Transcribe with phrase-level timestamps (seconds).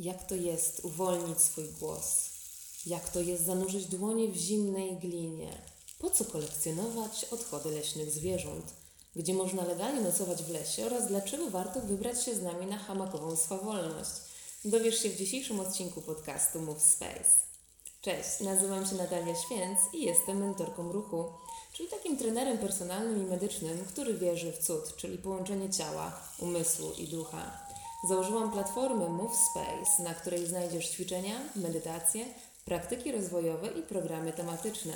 [0.00, 2.30] Jak to jest uwolnić swój głos?
[2.86, 5.62] Jak to jest zanurzyć dłonie w zimnej glinie?
[5.98, 8.64] Po co kolekcjonować odchody leśnych zwierząt?
[9.16, 13.36] Gdzie można legalnie nocować w lesie oraz dlaczego warto wybrać się z nami na hamakową
[13.36, 14.10] swawolność?
[14.64, 17.34] Dowiesz się w dzisiejszym odcinku podcastu Move Space.
[18.00, 21.24] Cześć, nazywam się Natalia Święc i jestem mentorką ruchu,
[21.72, 27.08] czyli takim trenerem personalnym i medycznym, który wierzy w cud, czyli połączenie ciała, umysłu i
[27.08, 27.69] ducha.
[28.08, 32.24] Założyłam platformę Move Space, na której znajdziesz ćwiczenia, medytacje,
[32.64, 34.92] praktyki rozwojowe i programy tematyczne.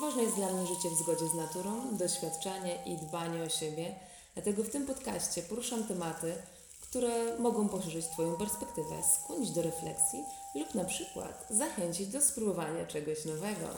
[0.00, 3.94] Ważne jest dla mnie życie w zgodzie z naturą, doświadczanie i dbanie o siebie,
[4.34, 6.34] dlatego w tym podcaście poruszam tematy,
[6.80, 10.24] które mogą poszerzyć Twoją perspektywę, skłonić do refleksji
[10.54, 13.68] lub na przykład zachęcić do spróbowania czegoś nowego.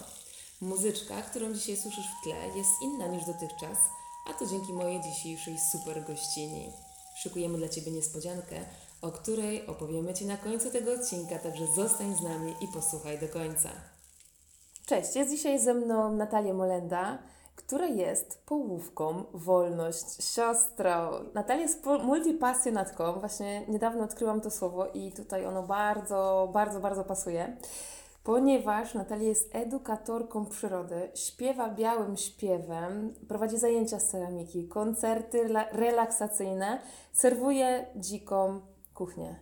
[0.61, 3.79] Muzyczka, którą dzisiaj słyszysz w tle, jest inna niż dotychczas,
[4.31, 6.73] a to dzięki mojej dzisiejszej super gościni.
[7.23, 8.57] Szykujemy dla Ciebie niespodziankę,
[9.03, 13.29] o której opowiemy Ci na końcu tego odcinka, także zostań z nami i posłuchaj do
[13.29, 13.69] końca.
[14.87, 17.19] Cześć, jest dzisiaj ze mną Natalia Molenda,
[17.57, 21.11] która jest połówką Wolność, siostrą.
[21.35, 27.57] Natalia jest multipasjonatką, właśnie niedawno odkryłam to słowo i tutaj ono bardzo, bardzo, bardzo pasuje
[28.29, 36.81] ponieważ Natalia jest edukatorką przyrody, śpiewa białym śpiewem, prowadzi zajęcia z ceramiki, koncerty relaksacyjne,
[37.13, 38.61] serwuje dziką
[38.95, 39.41] kuchnię.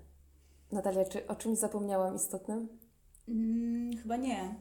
[0.73, 2.69] Natalia, czy o czymś zapomniałam istotnym?
[3.27, 4.55] Hmm, chyba nie.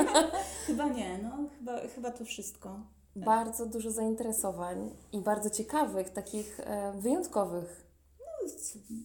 [0.66, 2.80] chyba nie, no chyba, chyba to wszystko.
[3.16, 7.87] Bardzo dużo zainteresowań i bardzo ciekawych, takich e, wyjątkowych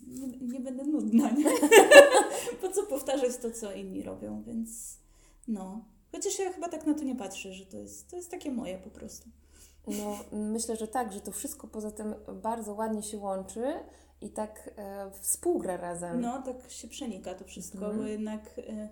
[0.08, 1.45] nie, nie będę nudna, nie?
[2.61, 4.97] po co powtarzać to, co inni robią, więc
[5.47, 5.86] no.
[6.11, 8.78] Chociaż ja chyba tak na to nie patrzę, że to jest, to jest takie moje
[8.78, 9.30] po prostu.
[9.88, 13.64] No, myślę, że tak, że to wszystko poza tym bardzo ładnie się łączy
[14.22, 16.22] i tak e, współgra razem.
[16.22, 17.98] No, tak się przenika to wszystko, mhm.
[17.98, 18.89] bo jednak e,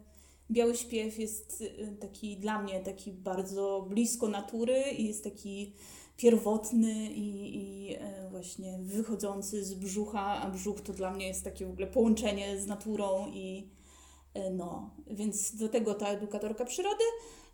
[0.51, 5.73] biały śpiew jest e, taki dla mnie taki bardzo blisko natury i jest taki
[6.21, 11.65] pierwotny i, i e, właśnie wychodzący z brzucha, a brzuch to dla mnie jest takie
[11.65, 13.69] w ogóle połączenie z naturą i
[14.33, 17.03] e, no, więc do tego ta edukatorka przyrody,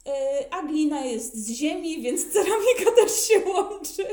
[0.05, 4.03] e, a glina jest z ziemi, więc ceramika też się łączy.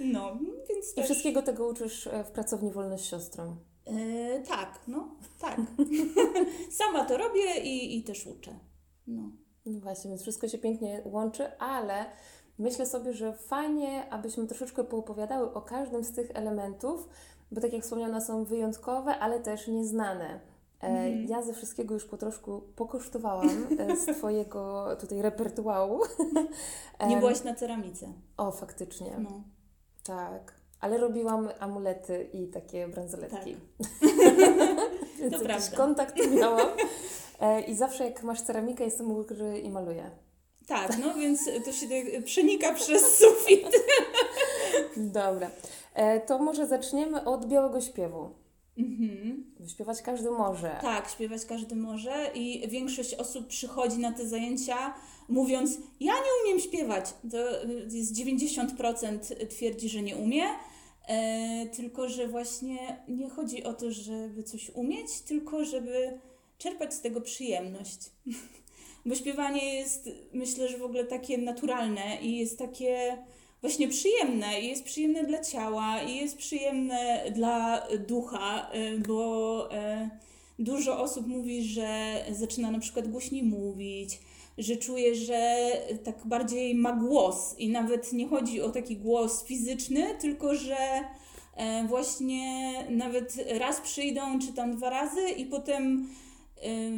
[0.00, 3.56] No, więc I wszystkiego tego uczysz w pracowni Wolność Siostrą.
[3.86, 5.60] E, tak, no, tak.
[6.78, 8.58] Sama to robię i, i też uczę.
[9.06, 9.32] No.
[9.66, 12.06] no właśnie, więc wszystko się pięknie łączy, ale
[12.60, 17.08] myślę sobie, że fajnie, abyśmy troszeczkę poopowiadały o każdym z tych elementów,
[17.52, 20.40] bo tak jak wspomniano, są wyjątkowe, ale też nieznane.
[20.80, 21.26] Mm.
[21.28, 26.00] Ja ze wszystkiego już po troszku pokosztowałam e, z Twojego tutaj repertuaru.
[27.08, 28.12] Nie byłaś na ceramice.
[28.36, 29.10] O, faktycznie.
[29.18, 29.42] No.
[30.04, 30.54] Tak.
[30.80, 33.56] Ale robiłam amulety i takie bransoletki.
[33.56, 33.88] Tak.
[35.18, 35.76] Więc to jakiś prawda.
[35.76, 36.68] kontakt miałam.
[37.40, 39.24] E, I zawsze jak masz ceramikę, jestem u
[39.62, 40.10] i maluję.
[40.70, 43.66] Tak, no więc to się tak przenika przez sufit.
[44.96, 45.50] Dobra.
[45.94, 48.30] E, to może zaczniemy od białego śpiewu.
[48.78, 49.44] Mhm.
[49.68, 50.78] Śpiewać każdy może.
[50.82, 54.94] Tak, śpiewać każdy może i większość osób przychodzi na te zajęcia
[55.28, 57.14] mówiąc, ja nie umiem śpiewać.
[57.30, 57.38] To
[57.90, 60.44] jest 90% twierdzi, że nie umie.
[61.08, 66.18] E, tylko, że właśnie nie chodzi o to, żeby coś umieć, tylko żeby
[66.58, 67.98] czerpać z tego przyjemność.
[69.06, 73.18] Bo śpiewanie jest, myślę, że w ogóle takie naturalne i jest takie
[73.60, 74.60] właśnie przyjemne.
[74.60, 80.10] I jest przyjemne dla ciała, i jest przyjemne dla ducha, y, bo y,
[80.58, 84.18] dużo osób mówi, że zaczyna na przykład głośniej mówić,
[84.58, 85.70] że czuje, że
[86.04, 90.76] tak bardziej ma głos i nawet nie chodzi o taki głos fizyczny, tylko że
[91.56, 96.08] e, właśnie nawet raz przyjdą, czy tam dwa razy i potem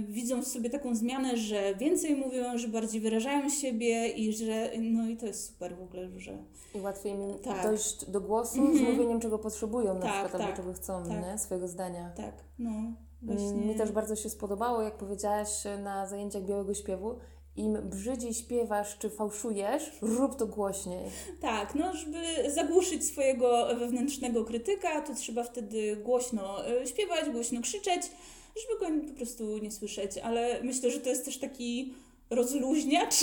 [0.09, 5.09] widzą w sobie taką zmianę, że więcej mówią, że bardziej wyrażają siebie i że, no
[5.09, 6.39] i to jest super w ogóle, że...
[6.75, 7.62] I łatwiej im tak.
[7.62, 8.77] dojść do głosu mm -hmm.
[8.77, 8.97] z mhm.
[8.97, 11.22] mówieniem, czego potrzebują na tak, przykład, tak, albo czego chcą, tak.
[11.22, 11.39] nie?
[11.39, 12.12] swojego zdania.
[12.17, 12.71] Tak, no.
[12.71, 13.53] Mm, właśnie.
[13.53, 15.48] Mi też bardzo się spodobało, jak powiedziałaś
[15.83, 17.19] na zajęciach białego śpiewu,
[17.57, 21.10] im brzydziej śpiewasz czy fałszujesz, rób to głośniej.
[21.41, 28.03] Tak, no żeby zagłuszyć swojego wewnętrznego krytyka, to trzeba wtedy głośno e, śpiewać, głośno krzyczeć,
[28.60, 31.95] żeby go po prostu nie słyszeć, ale myślę, że to jest też taki
[32.31, 33.15] rozluźniacz,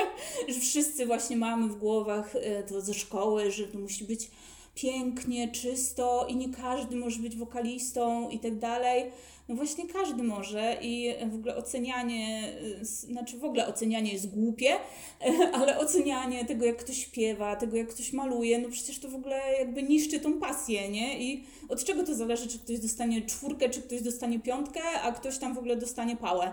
[0.48, 4.30] że wszyscy właśnie mamy w głowach e, to ze szkoły, że to musi być
[4.74, 9.04] pięknie, czysto i nie każdy może być wokalistą i tak dalej.
[9.52, 12.52] No właśnie każdy może i w ogóle ocenianie,
[12.82, 14.76] znaczy w ogóle ocenianie jest głupie,
[15.60, 19.40] ale ocenianie tego, jak ktoś śpiewa, tego, jak ktoś maluje, no przecież to w ogóle
[19.58, 21.20] jakby niszczy tą pasję, nie?
[21.20, 25.38] I od czego to zależy, czy ktoś dostanie czwórkę, czy ktoś dostanie piątkę, a ktoś
[25.38, 26.52] tam w ogóle dostanie pałę?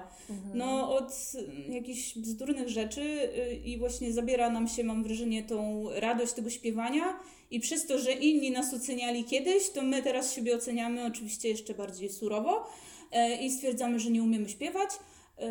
[0.53, 1.31] No od
[1.69, 7.19] jakichś bzdurnych rzeczy y, i właśnie zabiera nam się, mam wrażenie, tą radość tego śpiewania
[7.51, 11.73] i przez to, że inni nas oceniali kiedyś, to my teraz siebie oceniamy oczywiście jeszcze
[11.73, 12.69] bardziej surowo
[13.11, 14.89] e, i stwierdzamy, że nie umiemy śpiewać.
[15.37, 15.49] E,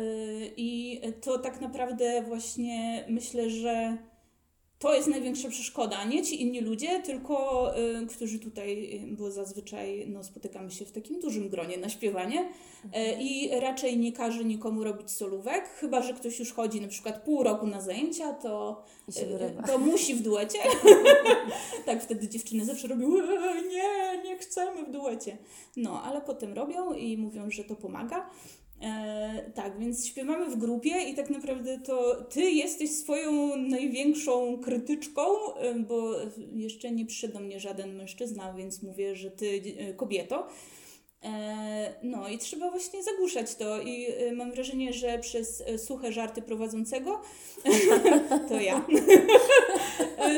[0.57, 3.97] I to tak naprawdę właśnie myślę, że
[4.79, 6.03] to jest największa przeszkoda.
[6.03, 7.71] Nie ci inni ludzie, tylko
[8.03, 12.41] y, którzy tutaj, y, bo zazwyczaj no, spotykamy się w takim dużym gronie na śpiewanie
[12.41, 12.89] y,
[13.19, 17.43] i raczej nie każe nikomu robić solówek, chyba że ktoś już chodzi na przykład pół
[17.43, 19.63] roku na zajęcia, to, wyrywa.
[19.63, 20.59] to musi w duecie.
[21.85, 25.37] tak wtedy dziewczyny zawsze robią, "E, nie, nie chcemy w duecie.
[25.77, 28.29] No, ale potem robią i mówią, że to pomaga.
[28.81, 35.23] E, tak, więc śpiewamy w grupie i tak naprawdę to ty jesteś swoją największą krytyczką,
[35.55, 36.15] e, bo
[36.53, 40.47] jeszcze nie przyszedł do mnie żaden mężczyzna, więc mówię, że ty e, kobieto.
[41.23, 46.41] E, no i trzeba właśnie zagłuszać to i e, mam wrażenie, że przez suche żarty
[46.41, 47.21] prowadzącego
[48.49, 48.85] to ja.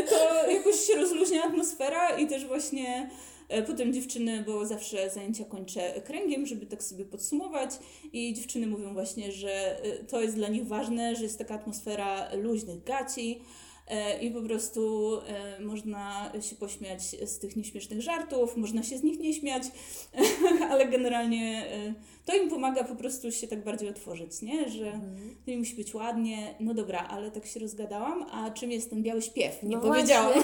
[0.10, 3.10] To jakoś się rozluźnia atmosfera i też właśnie
[3.68, 7.70] potem dziewczyny, bo zawsze zajęcia kończę kręgiem, żeby tak sobie podsumować.
[8.14, 12.36] I dziewczyny mówią właśnie, że e, to jest dla nich ważne, że jest taka atmosfera
[12.36, 13.40] luźnych gaci.
[13.40, 13.71] e,
[14.22, 19.20] i po prostu e, można się pośmiać z tych nieśmiesznych żartów, można się z nich
[19.20, 19.64] nie śmiać,
[20.72, 21.94] ale generalnie e,
[22.26, 24.70] to im pomaga po prostu się tak bardziej otworzyć, nie?
[24.70, 24.92] Że
[25.46, 29.04] to nie musi być ładnie, no dobra, ale tak się rozgadałam, a czym jest ten
[29.04, 29.64] biały śpiew?
[29.64, 30.44] Nie No powiedziałam.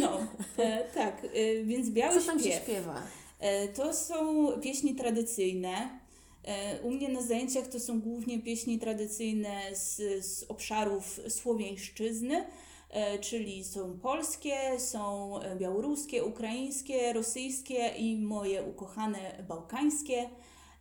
[0.00, 0.18] No,
[0.58, 2.62] e, tak, e, więc biały Co tam się śpiew.
[2.62, 3.02] śpiewa?
[3.40, 6.03] E, To są pieśni tradycyjne.
[6.44, 9.96] E, U mnie na zajęciach to są głównie pieśni tradycyjne z,
[10.26, 12.46] z obszarów słowiańszczyzny,
[12.90, 20.30] e, czyli są polskie, są białoruskie, ukraińskie, rosyjskie i moje ukochane bałkańskie.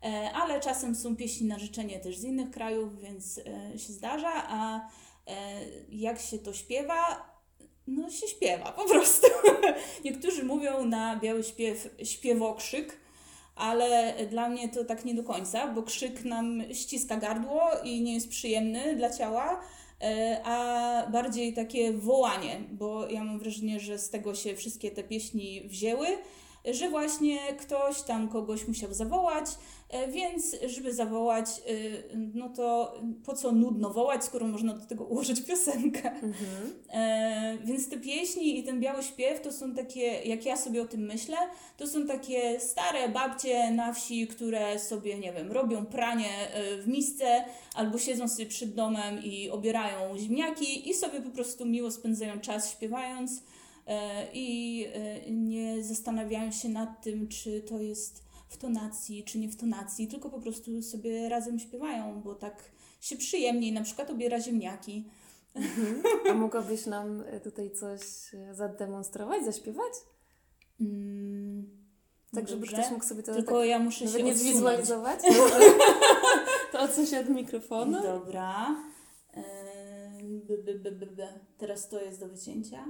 [0.04, 3.39] E, Ale czasem są pieśni na życzenie też z innych krajów, więc
[3.77, 4.33] się zdarza.
[4.48, 4.89] A
[5.89, 7.30] jak się to śpiewa?
[7.88, 9.27] No się śpiewa po prostu.
[10.06, 13.02] Niektórzy mówią na biały śpiew śpiewokrzyk,
[13.55, 18.13] ale dla mnie to tak nie do końca, bo krzyk nam ściska gardło i nie
[18.13, 19.61] jest przyjemny dla ciała,
[20.01, 25.03] e, a bardziej takie wołanie, bo ja mam wrażenie, że z tego się wszystkie te
[25.03, 26.07] pieśni wzięły,
[26.71, 29.45] że właśnie ktoś tam kogoś musiał zawołać,
[29.89, 31.74] e, więc żeby zawołać, e,
[32.33, 32.95] no to
[33.25, 36.12] po co nudno wołać, skoro można do tego ułożyć piosenkę.
[36.89, 40.86] E, więc te pieśni i ten biały śpiew to są takie, jak ja sobie o
[40.86, 41.38] tym myślę,
[41.77, 46.30] to są takie stare babcie na wsi, które sobie, nie wiem, robią pranie
[46.80, 47.45] w misce
[47.75, 52.71] albo siedzą sobie przed domem i obierają ziemniaki i sobie po prostu miło spędzają czas
[52.71, 53.44] śpiewając
[54.33, 59.56] i e, nie zastanawiają się nad tym, czy to jest w tonacji, czy nie w
[59.56, 62.63] tonacji, tylko po prostu sobie razem śpiewają, bo tak
[63.01, 65.06] się przyjemniej na przykład obiera ziemniaki.
[66.30, 68.01] A mogłabyś nam e, tutaj coś
[68.33, 69.94] e, zademonstrować, zaśpiewać?
[70.81, 71.68] Mm,
[72.36, 72.77] Tak, żeby dobrze.
[72.77, 75.19] ktoś mógł sobie to Tylko tak ja muszę się nie zwizualizować?
[76.71, 78.01] to odsuń się od mikrofonu.
[78.01, 78.75] Dobra.
[80.47, 81.27] B, b, b, b, b.
[81.57, 82.85] Teraz to jest do wycięcia.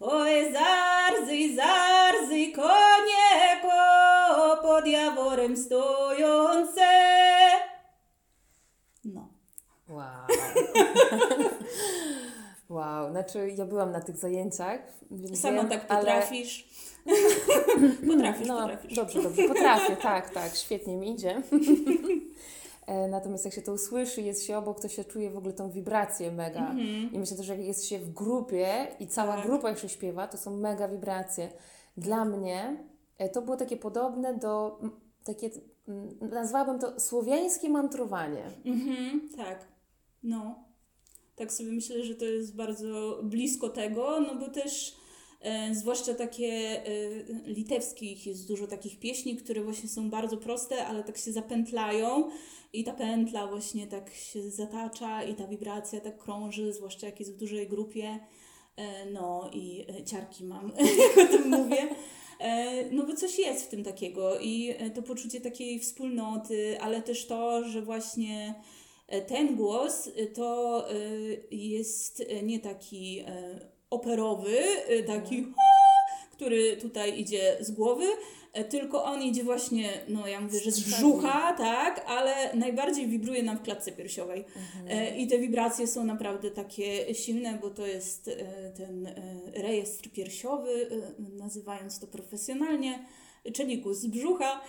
[0.00, 6.86] Oj, zarzy, zarzy, konie ko pod jaworem stojące.
[9.04, 9.28] No.
[9.88, 10.26] Wow.
[12.68, 14.80] wow, znaczy ja byłam na tych zajęciach,
[15.34, 16.68] Sama wiem, tak ale- potrafisz.
[18.10, 18.94] potrafisz, no, potrafisz.
[18.94, 21.42] Dobrze, dobrze, potrafię, tak, tak, świetnie mi idzie.
[22.86, 25.70] E, Natomiast jak się to usłyszy, jest się obok, to się czuje w ogóle tą
[25.70, 26.70] wibrację mega.
[26.70, 27.12] Mhm.
[27.12, 29.46] I myślę też, że jak jest się w grupie i cała Tak.
[29.46, 31.48] grupa jeszcze śpiewa, to są mega wibracje.
[31.96, 32.84] Dla mnie
[33.18, 34.78] e, to było takie podobne do,
[35.24, 35.50] takie,
[36.20, 38.44] nazwałabym to słowiańskie mantrowanie.
[38.64, 39.64] Mhm, tak.
[40.22, 40.54] No.
[41.36, 44.96] Tak sobie myślę, że to jest bardzo blisko tego, no bo też
[45.72, 46.88] zwłaszcza takie e,
[47.46, 52.30] litewskich jest dużo takich pieśni, które właśnie są bardzo proste, ale tak się zapętlają
[52.72, 57.32] i ta pętla właśnie tak się zatacza i ta wibracja tak krąży, zwłaszcza jak jest
[57.32, 58.18] w dużej grupie.
[58.76, 60.72] E, no i e, ciarki mam,
[61.16, 61.88] jak o tym mówię.
[62.40, 67.02] E, No bo coś jest w tym takiego i e, to poczucie takiej wspólnoty, ale
[67.02, 68.54] też to, że właśnie
[69.08, 70.94] e, ten głos e, to e,
[71.50, 75.50] jest e, nie taki e, operowy, e, taki "Ha",
[76.32, 78.04] który tutaj idzie z głowy,
[78.52, 83.42] e, tylko on idzie właśnie, no ja mówię, że z brzucha, tak, ale najbardziej wibruje
[83.42, 84.44] nam w klatce piersiowej.
[84.88, 89.14] E, I te wibracje są naprawdę takie silne, bo to jest e, ten
[89.54, 90.88] rejestr piersiowy,
[91.18, 93.06] nazywając to profesjonalnie,
[93.54, 94.60] czyli guz z brzucha.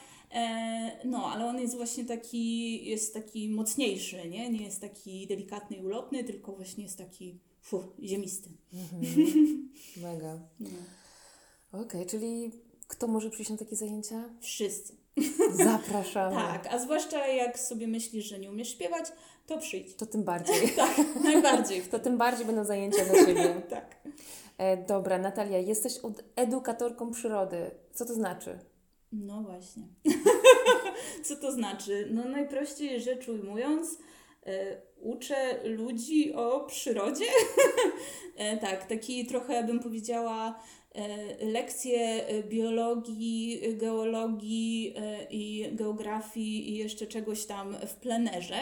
[1.05, 4.49] No, ale on jest właśnie taki, jest taki mocniejszy, nie?
[4.49, 8.49] Nie jest taki delikatny i ulotny, tylko właśnie jest taki fu, ziemisty.
[10.01, 10.39] Mega.
[10.59, 11.81] No.
[11.81, 12.51] Okej, czyli
[12.87, 14.29] kto może przyjść na takie zajęcia?
[14.41, 14.95] Wszyscy.
[15.51, 16.35] Zapraszamy.
[16.51, 19.05] Tak, a zwłaszcza jak sobie myślisz, że nie umiesz śpiewać,
[19.45, 19.95] to przyjdź.
[19.95, 20.69] To tym bardziej.
[20.75, 21.81] Tak, najbardziej.
[21.81, 23.61] To tym bardziej będą zajęcia dla Ciebie.
[23.69, 23.95] Tak.
[24.57, 25.93] E, dobra, Natalia, jesteś
[26.35, 27.71] edukatorką przyrody.
[27.93, 28.59] Co to znaczy?
[29.11, 29.83] No właśnie.
[31.23, 32.09] Co to znaczy?
[32.11, 33.97] No najprościej rzecz ujmując,
[34.45, 37.25] e, uczę ludzi o przyrodzie.
[38.35, 40.59] e, tak, taki trochę bym powiedziała
[40.95, 44.93] e, lekcje e, biologii, geologii
[45.29, 48.59] i geografii i jeszcze czegoś tam w plenerze,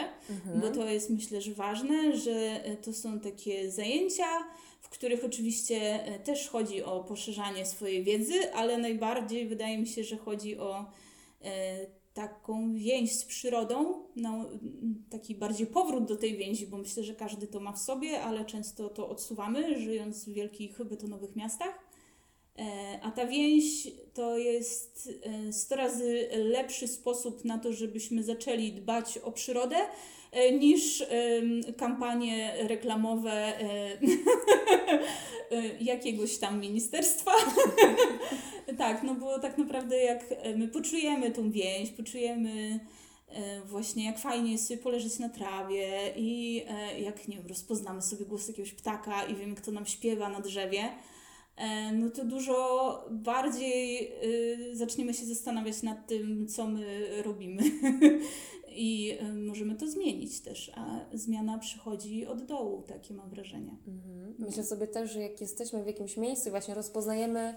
[0.60, 4.26] bo to jest myślę, że ważne, że to są takie zajęcia,
[4.80, 10.16] w których oczywiście też chodzi o poszerzanie swojej wiedzy, ale najbardziej wydaje mi się, że
[10.16, 10.84] chodzi o
[12.16, 14.44] taką więź z przyrodą, no,
[15.10, 18.44] taki bardziej powrót do tej więzi, bo myślę, że każdy to ma w sobie, ale
[18.44, 21.78] często to odsuwamy, żyjąc w wielkich betonowych miastach.
[22.58, 25.10] E, A ta więź to jest
[25.48, 29.88] e, 100 razy lepszy sposób na to, żebyśmy zaczęli dbać o przyrodę, e,
[30.58, 33.60] niż em, kampanie reklamowe e,
[35.50, 37.32] e, jakiegoś tam ministerstwa.
[38.78, 42.80] tak, no bo tak naprawdę jak e, my poczujemy tą więź, poczujemy
[43.28, 48.02] e, właśnie jak fajnie jest sobie poleżeć na trawie i e, jak, nie wiem, rozpoznamy
[48.02, 50.88] sobie głos jakiegoś ptaka i wiemy, kto nam śpiewa na drzewie,
[51.56, 57.62] e, no to dużo bardziej y, zaczniemy się zastanawiać nad tym, co my robimy.
[58.76, 63.76] I y, możemy to zmienić też, a zmiana przychodzi od dołu, takie mam wrażenie.
[63.88, 64.34] Mhm.
[64.38, 67.54] Myślę sobie też, że jak jesteśmy w jakimś miejscu i właśnie rozpoznajemy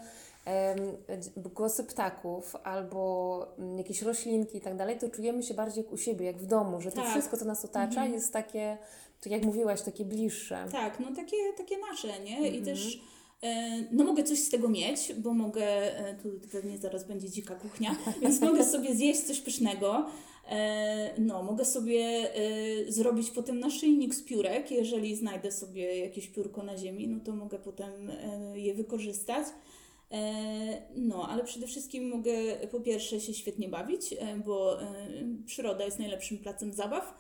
[1.38, 5.98] głosy ptaków albo mm, jakieś roślinki i tak dalej, to czujemy się bardziej jak u
[5.98, 7.12] siebie, jak w domu, że to Tak.
[7.12, 8.14] wszystko, co nas otacza, Mhm.
[8.14, 8.78] jest takie,
[9.22, 10.66] tak jak mówiłaś, takie bliższe.
[10.72, 12.42] Tak, no takie, takie nasze, nie?
[12.42, 12.66] I Mhm.
[12.66, 13.02] też
[13.44, 15.66] e, no mogę coś z tego mieć, bo mogę,
[16.08, 20.06] e, tu pewnie zaraz będzie dzika kuchnia, więc mogę sobie zjeść coś pysznego.
[20.50, 22.02] E, No, mogę sobie
[22.36, 27.36] e, zrobić potem naszyjnik z piórek, jeżeli znajdę sobie jakieś piórko na ziemi, no to
[27.36, 29.48] mogę potem e, je wykorzystać.
[30.96, 32.32] No, ale przede wszystkim mogę
[32.72, 34.16] po pierwsze się świetnie bawić,
[34.46, 34.78] bo
[35.46, 37.14] przyroda jest najlepszym placem zabaw.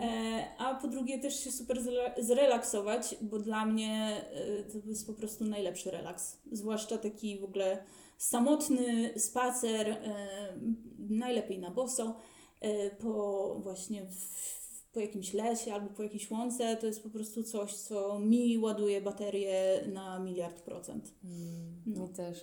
[0.00, 4.24] E, a po drugie też się super zrela- zrelaksować, bo dla mnie
[4.72, 6.38] to jest po prostu najlepszy relaks.
[6.52, 7.84] Zwłaszcza taki w ogóle
[8.18, 9.96] samotny spacer,
[10.98, 12.16] najlepiej na boso,
[12.98, 14.44] po właśnie w,
[14.92, 16.76] po jakimś lesie albo po jakiejś łące.
[16.76, 21.14] To jest po prostu coś, co mi ładuje baterię na miliard procent.
[21.24, 22.02] Mm, No.
[22.02, 22.42] Mi też.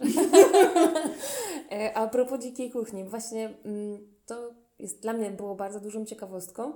[1.71, 6.73] E, A propos dzikiej kuchni, właśnie mm, to jest dla mnie było bardzo dużą ciekawostką.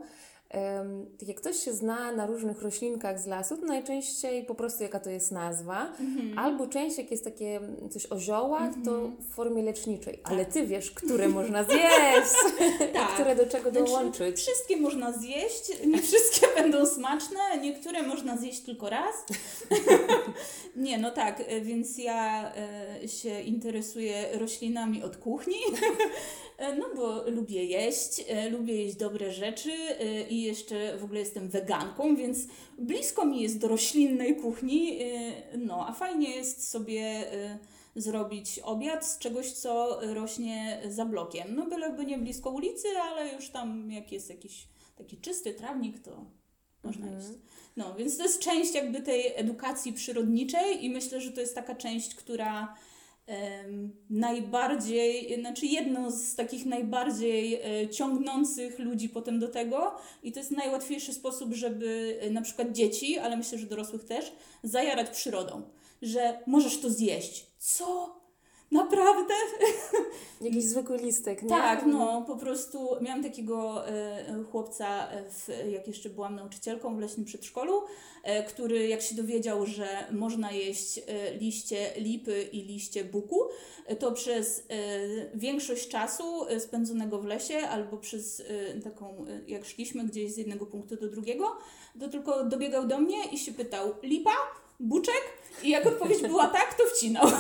[1.20, 5.00] Tak Jak ktoś się zna na różnych roślinkach z lasu, to najczęściej po prostu jaka
[5.00, 6.40] to jest nazwa, Mhm.
[6.40, 7.60] albo część jak jest takie
[7.92, 10.20] coś o ziołach, to w formie leczniczej.
[10.24, 12.36] Ale ty wiesz, które można zjeść,
[12.94, 13.14] Tak.
[13.14, 14.38] które do czego Znaczy, dołączyć.
[14.38, 19.16] Wszystkie można zjeść, nie wszystkie będą smaczne, niektóre można zjeść tylko raz.
[20.76, 22.52] nie, no tak, e, więc ja
[23.02, 25.58] e, się interesuję roślinami od kuchni,
[26.58, 31.50] e, no bo lubię jeść, lubię jeść dobre rzeczy e, i jeszcze w ogóle jestem
[31.50, 32.38] weganką, więc
[32.78, 37.02] blisko mi jest do roślinnej kuchni, e, no a fajnie jest sobie
[37.34, 37.60] e,
[37.96, 41.56] zrobić obiad z czegoś, co rośnie za blokiem.
[41.56, 46.26] No byleby nie blisko ulicy, ale już tam jak jest jakiś taki czysty trawnik, to
[46.84, 47.22] można Mhm.
[47.24, 47.40] jeść.
[47.78, 51.76] No, więc to jest część jakby tej edukacji przyrodniczej i myślę, że to jest taka
[51.76, 52.76] część, która
[54.10, 60.52] najbardziej, znaczy jedną z takich najbardziej e, ciągnących ludzi potem do tego i to jest
[60.52, 64.32] najłatwiejszy sposób, żeby e, na przykład dzieci, ale myślę, że dorosłych też,
[64.64, 65.62] zajarać przyrodą,
[66.02, 67.46] że możesz to zjeść.
[67.58, 68.16] Co?
[68.72, 69.34] Naprawdę?
[70.42, 71.50] Jakiś zwykły listek, nie?
[71.50, 77.00] Tak, no po prostu miałam takiego e, chłopca, e, w, jak jeszcze byłam nauczycielką w
[77.00, 77.82] leśnym przedszkolu,
[78.24, 83.40] e, który jak się dowiedział, że można jeść e, liście lipy i liście buku,
[84.00, 84.68] to przez
[85.34, 86.24] większość czasu
[86.60, 88.44] spędzonego w lesie albo przez
[88.84, 91.58] taką, jak szliśmy gdzieś z jednego punktu do drugiego,
[92.00, 94.32] to tylko dobiegał do mnie i się pytał, lipa?
[94.80, 95.24] Buczek?
[95.64, 97.28] I jak odpowiedź była tak, to wcinał.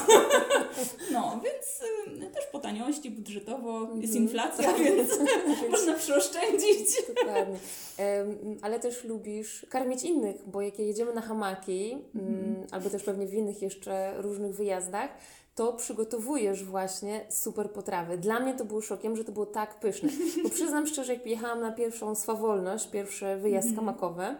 [1.11, 1.81] No, więc
[2.23, 5.09] y, też po taniości budżetowo jest inflacja, więc
[5.71, 6.87] można przeoszczędzić.
[7.07, 7.59] Dokładnie.
[7.97, 13.27] Em, ale też lubisz karmić innych, bo jak jedziemy na hamaki, mm, albo też pewnie
[13.27, 15.09] w innych jeszcze różnych wyjazdach,
[15.55, 18.17] to przygotowujesz właśnie super potrawy.
[18.17, 20.09] Dla mnie to było szokiem, że to było tak pyszne.
[20.43, 24.35] Bo przyznam szczerze, jak jechałam na pierwszą swawolność, pierwszy wyjazd hamakowy, e,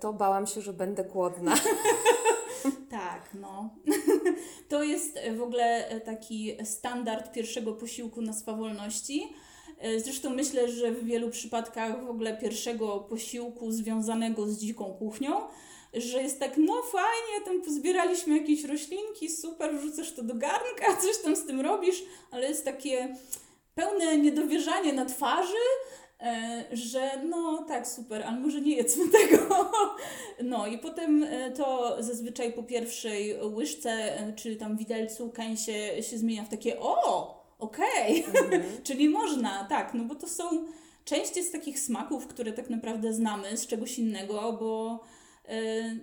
[0.00, 1.54] to bałam się, że będę głodna.
[2.90, 3.70] Tak, no.
[4.68, 9.32] To jest e, w ogóle e, taki standard pierwszego posiłku na swawolności.
[9.78, 15.40] E, Zresztą myślę, że w wielu przypadkach w ogóle pierwszego posiłku związanego z dziką kuchnią,
[15.94, 21.18] że jest tak, no fajnie, tam pozbieraliśmy jakieś roślinki, super, wrzucasz to do garnka, coś
[21.24, 23.16] tam z tym robisz, ale jest takie
[23.74, 26.01] pełne niedowierzanie na twarzy, e,
[26.72, 29.70] że no tak, super, ale może nie jedzmy tego.
[30.42, 36.18] No i potem e, to zazwyczaj po pierwszej łyżce, e, czy tam widelcu, kęsie się
[36.18, 38.24] zmienia w takie o, okej,
[38.86, 40.44] czyli można, tak, no bo to są,
[41.04, 45.00] część jest takich smaków, które tak naprawdę znamy z czegoś innego, bo
[45.48, 45.58] e,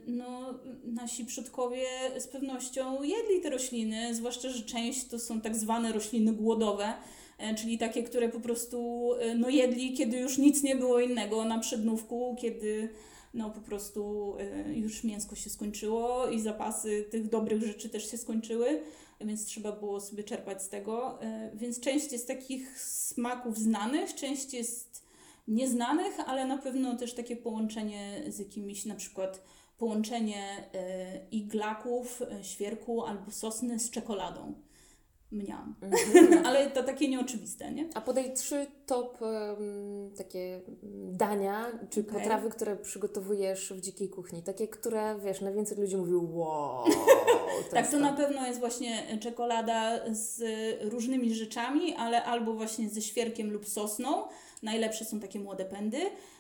[0.08, 1.86] no, nasi przodkowie
[2.18, 6.94] z pewnością jedli te rośliny, zwłaszcza, że część to są tak zwane rośliny głodowe, e,
[7.58, 11.60] czyli takie, które po prostu e, no, jedli, kiedy już nic nie było innego na
[11.60, 12.90] przednówku, kiedy
[13.34, 18.18] no po prostu e, już mięsko się skończyło i zapasy tych dobrych rzeczy też się
[18.18, 18.82] skończyły,
[19.22, 21.22] więc trzeba było sobie czerpać z tego.
[21.22, 25.04] E, Więc część jest takich smaków znanych, część jest
[25.48, 29.44] nieznanych, ale na pewno też takie połączenie z jakimiś na przykład
[29.78, 34.54] połączenie e, iglaków, e, świerku albo sosny z czekoladą.
[35.32, 35.76] Mniam.
[36.46, 37.90] Ale to takie nieoczywiste, nie?
[37.94, 40.62] A podaj trzy top em, takie
[41.12, 42.14] dania czy Okej.
[42.14, 44.44] potrawy, które przygotowujesz w dzikiej kuchni.
[44.44, 46.86] Takie, które wiesz, najwięcej ludzi mówi wow.
[46.86, 50.42] To Tak, jest to na pewno jest właśnie czekolada z
[50.92, 54.24] różnymi rzeczami, ale albo właśnie ze świerkiem lub sosną.
[54.64, 55.98] Najlepsze są takie młode pędy.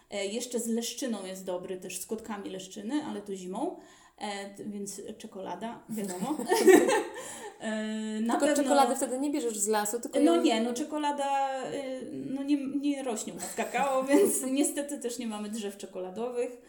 [0.09, 3.79] E, jeszcze z leszczyną jest dobry, też z kotkami leszczyny, ale to zimą.
[4.21, 6.37] E, więc czekolada, wiadomo.
[7.59, 7.71] e,
[8.21, 8.63] na Tylko pewno...
[8.63, 13.03] czekolady wtedy nie bierzesz z lasu, tylko No nie, no czekolada y, no nie, nie
[13.03, 16.61] rośnie u nas kakao, więc niestety też nie mamy drzew czekoladowych.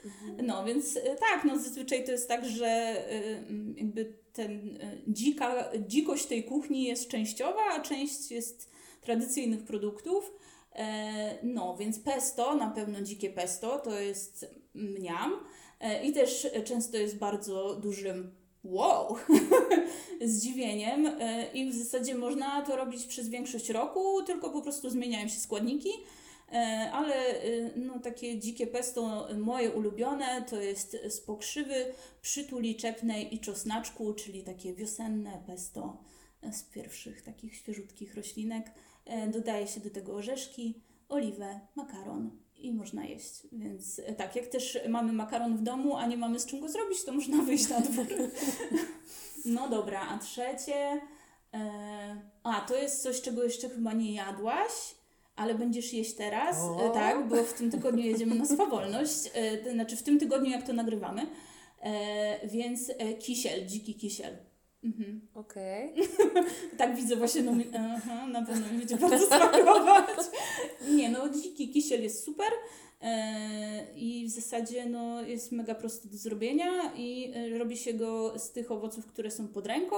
[0.42, 5.70] No więc y, tak, no zazwyczaj to jest tak, że y, mm, jakby ten dzika,
[5.86, 8.70] dzikość tej kuchni jest częściowa, a część jest
[9.00, 10.32] tradycyjnych produktów.
[10.72, 15.32] E, No, więc pesto, na pewno dzikie pesto, to jest mniam.
[15.80, 19.16] E, I też często jest bardzo dużym wow,
[20.24, 25.28] zdziwieniem e, i w zasadzie można to robić przez większość roku, tylko po prostu zmieniają
[25.28, 25.90] się składniki.
[26.52, 27.14] E, Ale
[27.76, 34.42] no, takie dzikie pesto moje ulubione to jest z pokrzywy, przytuli czepnej i czosnaczku, czyli
[34.42, 35.96] takie wiosenne pesto
[36.52, 38.72] z pierwszych takich świeżutkich roślinek.
[39.32, 43.42] Dodaje się do tego orzeszki, oliwę, makaron i można jeść.
[43.52, 46.68] Więc e, tak, jak też mamy makaron w domu, a nie mamy z czym go
[46.68, 48.06] zrobić, to można wyjść na dwór.
[49.44, 51.00] No dobra, a trzecie.
[51.54, 51.60] E,
[52.42, 54.72] a, to jest coś, czego jeszcze chyba nie jadłaś,
[55.36, 56.56] ale będziesz jeść teraz.
[56.58, 56.90] O.
[56.90, 59.30] E, tak, bo w tym tygodniu jedziemy na swawolność.
[59.34, 61.26] E, to znaczy w tym tygodniu, jak to nagrywamy.
[62.44, 64.36] Więc kisiel, dziki kisiel.
[64.84, 65.20] Mhm.
[65.34, 65.94] Okej.
[66.78, 70.08] Tak widzę właśnie, no, aha, na pewno mi będzie bardzo smakować.
[70.90, 72.52] Nie, no dziki kisiel jest super
[73.00, 78.38] e, i w zasadzie no, jest mega prosty do zrobienia i e, robi się go
[78.38, 79.96] z tych owoców, które są pod ręką,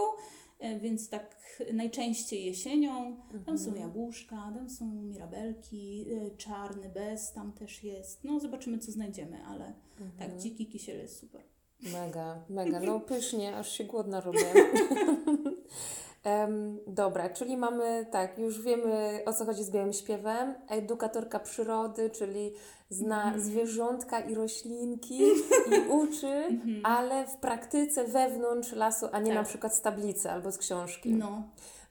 [0.58, 1.36] e, więc tak
[1.72, 3.16] najczęściej jesienią.
[3.46, 8.24] Tam są jabłuszka, tam są mirabelki, e, czarny bez tam też jest.
[8.24, 9.72] No zobaczymy co znajdziemy, ale
[10.18, 11.51] tak, dziki kisiel jest super.
[11.82, 12.80] Mega, mega.
[12.80, 14.44] No pysznie, aż się głodna robię.
[16.24, 20.54] Em, dobra, czyli mamy tak, już wiemy o co chodzi z białym śpiewem.
[20.68, 22.52] Edukatorka przyrody, czyli
[22.90, 23.40] zna Mhm.
[23.42, 25.22] zwierzątka i roślinki
[25.72, 26.44] i uczy,
[26.84, 29.34] ale w praktyce wewnątrz lasu, a nie Tak.
[29.34, 31.10] na przykład z tablicy albo z książki.
[31.14, 31.42] No.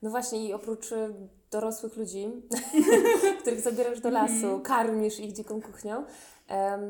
[0.02, 1.14] No właśnie i oprócz y,
[1.52, 2.28] dorosłych ludzi,
[3.42, 4.62] których zabierasz do lasu, Mhm.
[4.62, 6.04] karmisz ich dziką kuchnią,
[6.48, 6.82] em,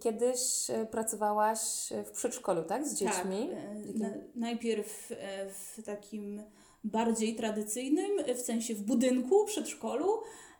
[0.00, 1.58] kiedyś e, pracowałaś
[2.04, 2.86] w przedszkolu, tak?
[2.86, 3.50] Z dziećmi.
[3.50, 5.14] Tak, na, najpierw e,
[5.50, 6.42] w takim
[6.86, 10.08] bardziej tradycyjnym, w sensie w budynku, przedszkolu.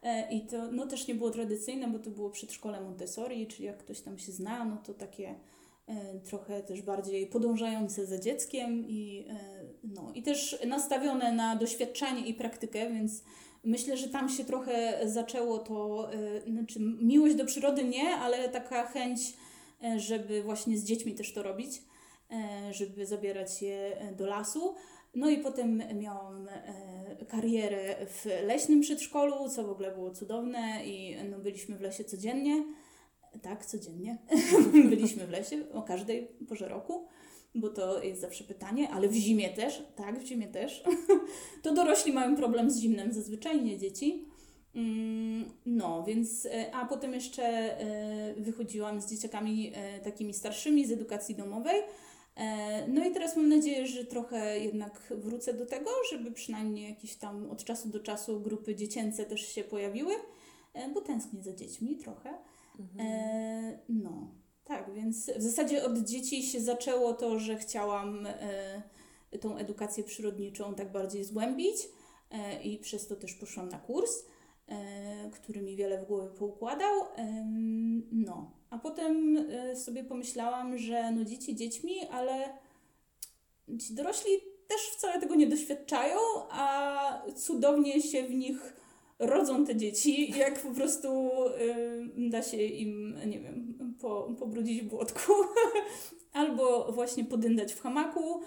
[0.02, 3.78] e, I to no, też nie było tradycyjne, bo to było przedszkole Montessori, czyli jak
[3.78, 5.34] ktoś tam się zna, no to takie
[5.86, 9.38] e, trochę też bardziej podążające za dzieckiem i, e,
[9.84, 13.22] no, i też nastawione na doświadczanie i praktykę, więc
[13.64, 16.08] myślę, że tam się trochę zaczęło to,
[16.46, 19.20] znaczy miłość do przyrody nie, ale taka chęć,
[19.96, 21.82] żeby właśnie z dziećmi też to robić
[22.70, 24.74] żeby zabierać je do lasu.
[25.16, 31.16] No i potem miałam e, karierę w leśnym przedszkolu, co w ogóle było cudowne i
[31.30, 32.64] no, byliśmy w lesie codziennie.
[33.42, 34.18] Tak, codziennie.
[34.90, 37.06] byliśmy w lesie o każdej porze roku,
[37.54, 40.84] bo to jest zawsze pytanie, ale w zimie też, tak, w zimie też.
[41.62, 44.24] to dorośli mają problem z zimnem zazwyczaj, nie dzieci.
[44.74, 49.72] Mm, No, więc, e, a potem jeszcze e, wychodziłam z dzieciakami
[50.04, 51.82] takimi starszymi z edukacji domowej.
[52.36, 57.16] E, No i teraz mam nadzieję, że trochę jednak wrócę do tego, żeby przynajmniej jakieś
[57.16, 60.12] tam od czasu do czasu grupy dziecięce też się pojawiły,
[60.74, 62.30] e, bo tęsknię za dziećmi trochę.
[62.98, 68.82] E, No, tak, więc w zasadzie od dzieci się zaczęło to, że chciałam e,
[69.40, 71.76] tą edukację przyrodniczą tak bardziej zgłębić
[72.30, 74.24] e, i przez to też poszłam na kurs,
[74.68, 76.94] e, który mi wiele w głowie poukładał.
[78.12, 82.58] No, a potem e, sobie pomyślałam, że no dzieci dziećmi, ale
[83.80, 84.30] ci dorośli
[84.68, 86.18] też wcale tego nie doświadczają,
[86.50, 88.76] a cudownie się w nich
[89.18, 91.08] rodzą te dzieci, jak po prostu
[91.48, 95.32] y, da się im, nie wiem, po, pobrudzić w błotku
[96.32, 98.40] albo właśnie podyndać w hamaku.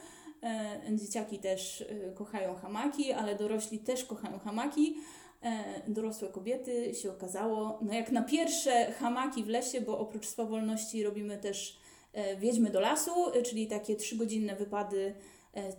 [0.44, 4.96] E, dzieciaki też y, kochają hamaki, ale dorośli też kochają hamaki.
[5.44, 11.04] E, dorosłe kobiety się okazało, no jak na pierwsze hamaki w lesie, bo oprócz swawolności
[11.04, 11.78] robimy też
[12.14, 15.16] e, Wiedźmy do lasu, e, czyli takie trzygodzinne wypady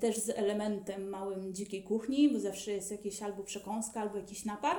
[0.00, 4.76] też z elementem małym dzikiej kuchni, bo zawsze jest jakieś albo przekąska, albo jakiś napar.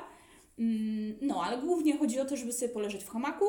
[0.60, 3.46] Mm, No, ale głównie chodzi o to, żeby sobie poleżeć w hamaku.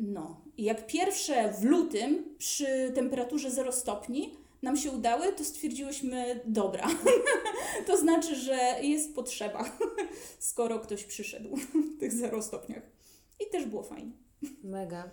[0.00, 6.86] No, jak pierwsze w lutym przy temperaturze 0 stopni nam się udały, to stwierdziłyśmy, dobra,
[7.86, 9.64] to znaczy, że jest potrzeba,
[10.38, 12.82] skoro ktoś przyszedł w tych 0 stopniach.
[13.40, 14.12] I też było fajnie.
[14.64, 15.10] Mega.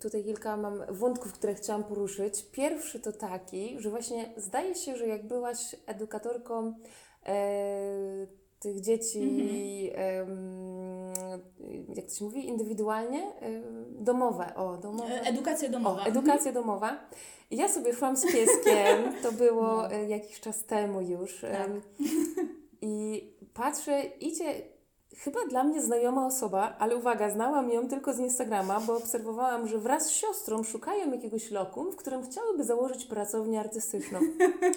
[0.00, 2.44] Tutaj kilka mam wątków, które chciałam poruszyć.
[2.52, 6.74] Pierwszy to taki, że właśnie zdaje się, że jak byłaś edukatorką
[7.26, 8.26] e,
[8.62, 11.12] tych dzieci, em,
[11.94, 15.14] jak to się mówi, indywidualnie, e, domowe, o, domowe.
[15.14, 16.02] E, Edukacja domowa.
[16.02, 17.08] O, edukacja domowa.
[17.41, 19.92] I Ja sobie szłam z pieskiem, to było No.
[19.92, 21.40] e, jakiś czas temu już.
[21.40, 21.70] Tak.
[22.82, 24.54] I patrzę, idzie
[25.18, 29.78] chyba dla mnie znajoma osoba, ale uwaga, znałam ją tylko z Instagrama, bo obserwowałam, że
[29.78, 34.18] wraz z siostrą szukają jakiegoś lokum, w którym chciałyby założyć pracownię artystyczną.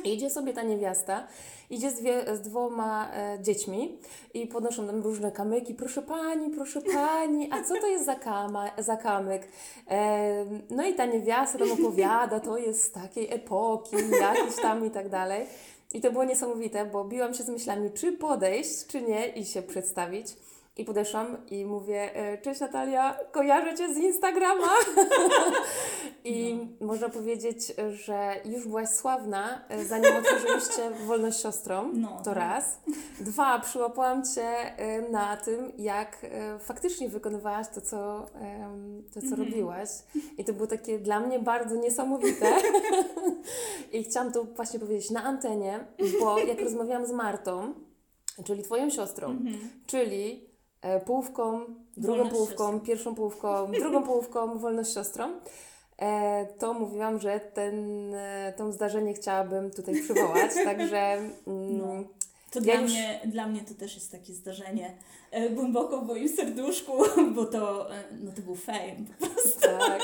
[0.03, 1.27] I idzie sobie ta niewiasta,
[1.69, 3.97] idzie z, dwie, z dwoma e, dziećmi
[4.33, 5.73] i podnoszą tam różne kamyki.
[5.73, 9.47] Proszę pani, proszę pani, a co to jest za, kama, za kamyk?
[9.89, 14.91] E, no i ta niewiasta tam opowiada, to jest z takiej epoki, jakiś tam i
[14.91, 15.45] tak dalej.
[15.95, 19.61] I to było niesamowite, bo biłam się z myślami, czy podejść, czy nie i się
[19.61, 20.27] przedstawić.
[20.77, 24.67] I podeszłam i mówię, e, cześć Natalia, kojarzę Cię z Instagrama.
[26.25, 32.21] I można powiedzieć, że już byłaś sławna, e, zanim otworzyliście Wolność Siostrą, No.
[32.23, 32.79] to raz.
[33.19, 34.43] Dwa, przyłapałam Cię
[34.77, 38.25] e, na tym, jak e, faktycznie wykonywałaś to, co,
[39.13, 39.89] to, co robiłaś.
[40.37, 42.53] I to było takie dla mnie bardzo niesamowite.
[43.93, 45.79] I chciałam to właśnie powiedzieć na antenie,
[46.19, 47.73] bo jak rozmawiałam z Martą,
[48.45, 49.35] czyli Twoją siostrą,
[49.87, 50.49] czyli
[50.81, 51.59] e, połówką,
[51.97, 52.79] drugą Wolność połówką, siostrą.
[52.79, 55.27] pierwszą połówką, drugą połówką, wolność siostrą,
[56.59, 57.75] to mówiłam, że ten,
[58.13, 60.97] e, to zdarzenie chciałabym tutaj przywołać, także
[61.47, 62.03] mm, No.
[62.51, 64.93] To Ja dla, już- mnie, dla mnie to też jest takie zdarzenie
[65.31, 66.91] e, głęboko w moim serduszku,
[67.35, 68.95] bo to, e, no to był fame.
[69.61, 70.01] tak,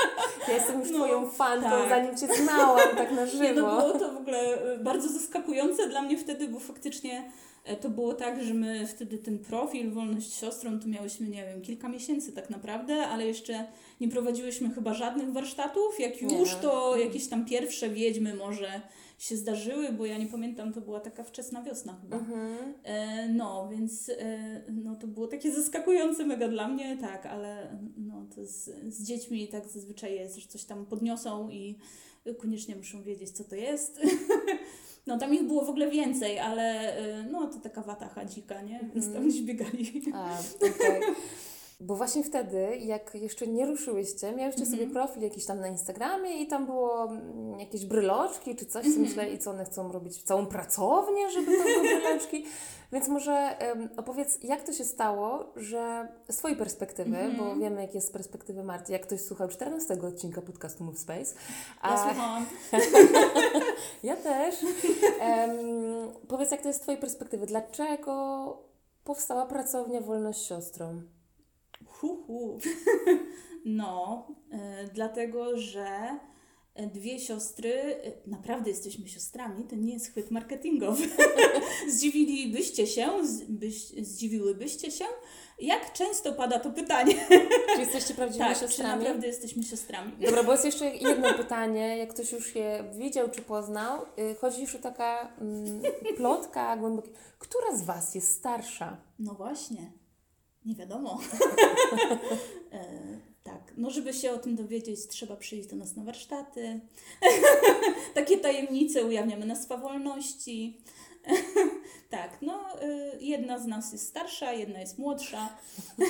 [0.48, 1.90] ja jestem już No, Twoją fanką, tak.
[1.90, 3.62] zanim Cię znałam tak na Nie, żywo.
[3.62, 4.40] no było to w ogóle
[4.74, 7.24] e, bardzo zaskakujące dla mnie wtedy, bo faktycznie e,
[7.82, 11.90] to było tak, że my wtedy ten profil Wolność Siostrą to miałyśmy, nie wiem, kilka
[11.90, 13.66] miesięcy tak naprawdę, ale jeszcze
[14.02, 16.00] nie prowadziłyśmy chyba żadnych warsztatów.
[16.00, 18.82] Jak już, to jakieś tam pierwsze wiedźmy może
[19.18, 22.18] się zdarzyły, bo ja nie pamiętam, to była taka wczesna wiosna chyba.
[22.18, 22.74] Mhm.
[22.84, 28.26] E, no, więc e, no, to było takie zaskakujące mega dla mnie, tak, ale no,
[28.36, 31.78] to z, z dziećmi tak zazwyczaj jest, że coś tam podniosą i
[32.38, 34.00] koniecznie muszą wiedzieć, co to jest.
[35.08, 38.80] No tam ich było w ogóle więcej, ale e, no to taka watacha dzika, nie?
[38.94, 40.04] Więc tam gdzieś biegali.
[40.14, 41.02] A, okej.
[41.84, 44.92] Bo właśnie wtedy, jak jeszcze nie ruszyłyście, miałyście sobie Mhm.
[44.92, 49.02] profil jakiś tam na Instagramie i tam było mm, jakieś bryloczki czy coś, Mhm.
[49.06, 50.24] myślę, i co one chcą robić?
[50.24, 52.46] Całą pracownię, żeby to były bryloczki?
[52.94, 57.38] Więc może em, opowiedz, jak to się stało, że z Twojej perspektywy, Mhm.
[57.38, 61.36] bo wiemy, jak jest z perspektywy Marty, jak ktoś słuchał 14 odcinka podcastu Move Space,
[61.84, 62.46] Ja słuchałam.
[64.04, 64.56] ja też.
[65.20, 65.58] Em,
[66.28, 68.58] powiedz, jak to jest z Twojej perspektywy, dlaczego
[69.04, 71.02] powstała pracownia Wolność Siostrą?
[72.02, 72.60] Hu, hu.
[73.66, 76.20] No, e, dlatego, że
[76.76, 81.04] e, dwie siostry, e, naprawdę jesteśmy siostrami, to nie jest chwyt marketingowy.
[81.94, 83.10] Zdziwilibyście się,
[83.50, 85.06] byś, zdziwiłybyście się,
[85.60, 87.16] jak często pada to pytanie.
[87.76, 89.00] Czy jesteście prawdziwymi tak, czy siostrami?
[89.00, 90.12] naprawdę jesteśmy siostrami.
[90.26, 94.02] Dobra, bo jest jeszcze jedno pytanie, jak ktoś już je widział czy poznał.
[94.20, 95.82] Y, Chodzi już o taka mm,
[96.18, 97.10] plotka głęboka.
[97.40, 98.98] Która z Was jest starsza?
[99.20, 99.92] No właśnie,
[100.66, 101.20] nie wiadomo.
[102.74, 102.86] e,
[103.44, 106.80] tak, no żeby się o tym dowiedzieć, trzeba przyjść do nas na warsztaty.
[108.14, 110.78] Takie tajemnice ujawniamy na swawolności.
[112.10, 115.58] tak, no y, jedna z nas jest starsza, jedna jest młodsza.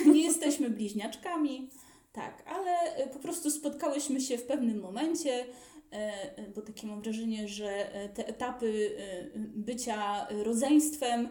[0.06, 1.70] Nie jesteśmy bliźniaczkami.
[2.12, 5.46] Tak, ale y, po prostu spotkałyśmy się w pewnym momencie,
[5.92, 5.96] e,
[6.36, 8.96] e, bo takie mam wrażenie, że te etapy
[9.36, 11.28] bycia rodzeństwem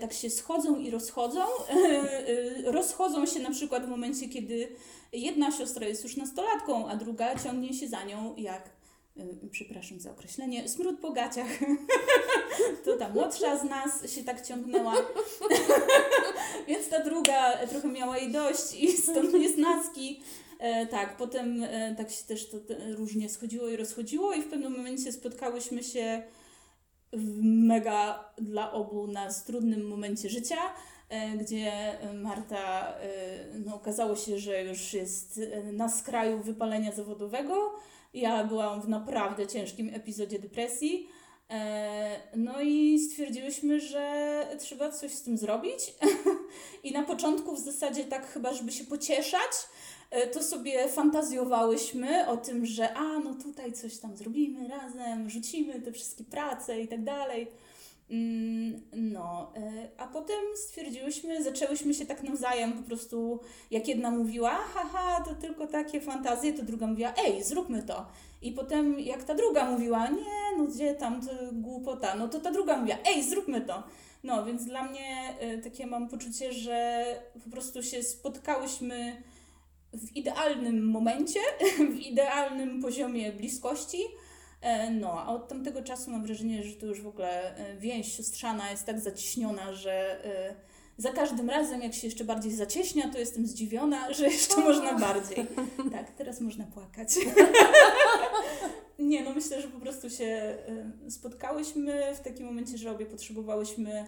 [0.00, 1.40] tak się schodzą i rozchodzą.
[1.70, 2.28] E,
[2.66, 4.68] e, Rozchodzą się na przykład w momencie, kiedy
[5.12, 8.70] jedna siostra jest już nastolatką, a druga ciągnie się za nią jak,
[9.16, 11.48] e, przepraszam za określenie, smród po gaciach.
[12.84, 14.94] To ta młodsza z nas się tak ciągnęła.
[16.68, 20.20] Więc ta druga trochę miała jej dość i stąd niesnaski.
[20.58, 24.48] E, tak, potem e, tak się też to, to różnie schodziło i rozchodziło i w
[24.48, 26.22] pewnym momencie spotkałyśmy się
[27.12, 30.58] w mega dla obu nas trudnym momencie życia,
[31.08, 31.72] e, gdzie
[32.14, 37.74] Marta, e, no okazało się, że już jest e, na skraju wypalenia zawodowego.
[38.14, 41.08] Ja byłam w naprawdę ciężkim epizodzie depresji.
[41.50, 45.94] E, No i stwierdziłyśmy, że trzeba coś z tym zrobić.
[46.84, 49.60] I na początku w zasadzie tak chyba, żeby się pocieszać, e,
[50.32, 55.92] to sobie fantazjowałyśmy o tym, że a no tutaj coś tam zrobimy razem, rzucimy te
[55.92, 57.48] wszystkie prace i tak dalej.
[58.10, 64.50] Mm, No, e, a potem stwierdziłyśmy, zaczęłyśmy się tak nawzajem po prostu, jak jedna mówiła,
[64.50, 68.06] haha, to tylko takie fantazje, to druga mówiła, ej, zróbmy to.
[68.42, 72.50] I potem jak ta druga mówiła, nie, no gdzie tam, to głupota, no to ta
[72.50, 73.82] druga mówiła, ej, zróbmy to.
[74.24, 77.04] No, więc dla mnie e, takie mam poczucie, że
[77.44, 79.22] po prostu się spotkałyśmy
[79.92, 81.40] w idealnym momencie,
[81.96, 83.98] w idealnym poziomie bliskości.
[84.60, 88.16] E, No, a od tamtego czasu mam wrażenie, że to już w ogóle e, więź
[88.16, 90.54] siostrzana jest tak zaciśniona, że e,
[90.96, 95.46] za każdym razem, jak się jeszcze bardziej zacieśnia, to jestem zdziwiona, że jeszcze można bardziej.
[95.92, 97.08] Tak, teraz można płakać.
[98.98, 100.58] Nie, no myślę, że po prostu się
[101.08, 104.06] spotkałyśmy w takim momencie, że obie potrzebowałyśmy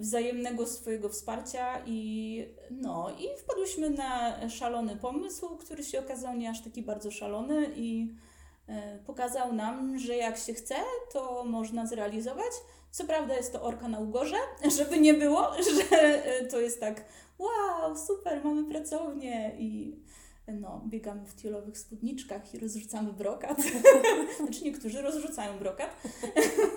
[0.00, 6.62] wzajemnego swojego wsparcia i no i wpadłyśmy na szalony pomysł, który się okazał nie aż
[6.62, 8.14] taki bardzo szalony i
[8.68, 10.74] e, pokazał nam, że jak się chce,
[11.12, 12.52] to można zrealizować.
[12.90, 14.36] Co prawda jest to orka na ugorze,
[14.78, 17.04] żeby nie było, że e, to jest tak
[17.38, 19.96] wow, super, mamy pracownię i
[20.52, 23.62] no, biegamy w tielowych spódniczkach i rozrzucamy brokat.
[24.40, 26.02] znaczy niektórzy rozrzucają brokat.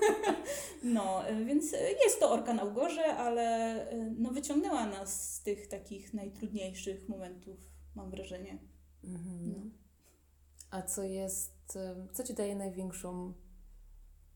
[0.84, 1.72] no, więc
[2.06, 7.58] jest to orka na ugorze, ale no, wyciągnęła nas z tych takich najtrudniejszych momentów,
[7.96, 8.58] mam wrażenie.
[9.04, 9.54] Mhm.
[9.56, 9.84] No.
[10.72, 11.78] A co jest,
[12.14, 13.34] co Ci daje największą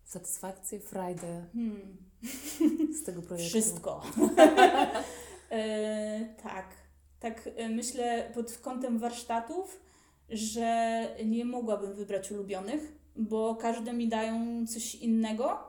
[0.04, 1.98] satysfakcję, frajdę Hmm.
[2.94, 3.50] z tego projektu?
[3.50, 4.04] Wszystko.
[5.52, 6.87] e, tak.
[7.20, 9.80] Tak e, myślę pod kątem warsztatów,
[10.30, 15.60] że nie mogłabym wybrać ulubionych, bo każde mi dają coś innego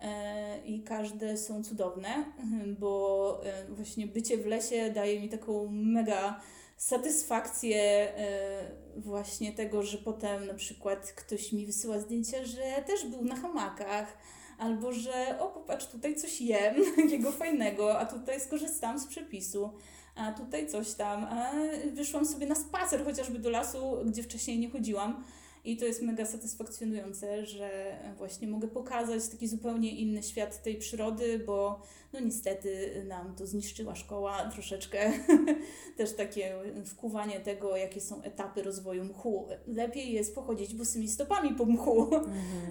[0.00, 2.24] e, i każde są cudowne,
[2.80, 6.40] bo e, właśnie bycie w lesie daje mi taką mega
[6.76, 7.78] satysfakcję
[8.16, 13.36] e, właśnie tego, że potem na przykład ktoś mi wysyła zdjęcia, że też był na
[13.36, 14.18] hamakach,
[14.58, 19.70] albo że o popatrz, tutaj coś jem takiego fajnego, a tutaj skorzystam z przepisu,
[20.14, 21.52] a tutaj coś tam, a
[21.92, 25.24] wyszłam sobie na spacer chociażby do lasu, gdzie wcześniej nie chodziłam
[25.64, 31.38] I to jest mega satysfakcjonujące, że właśnie mogę pokazać taki zupełnie inny świat tej przyrody,
[31.38, 35.12] bo no niestety nam to zniszczyła szkoła troszeczkę.
[35.98, 36.54] Też takie
[36.86, 39.48] wkuwanie tego, jakie są etapy rozwoju mchu.
[39.66, 42.10] Lepiej jest pochodzić bosymi stopami po mchu.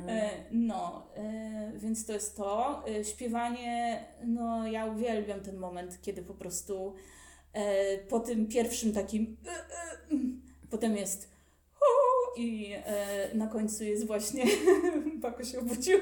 [0.08, 2.84] E, No, e, więc to jest to.
[2.88, 6.94] E, Śpiewanie, no ja uwielbiam ten moment, kiedy po prostu
[8.10, 11.32] po tym pierwszym takim e, e, mm, potem jest
[12.36, 14.46] i e, na końcu jest właśnie
[15.22, 16.00] Paco się obudził.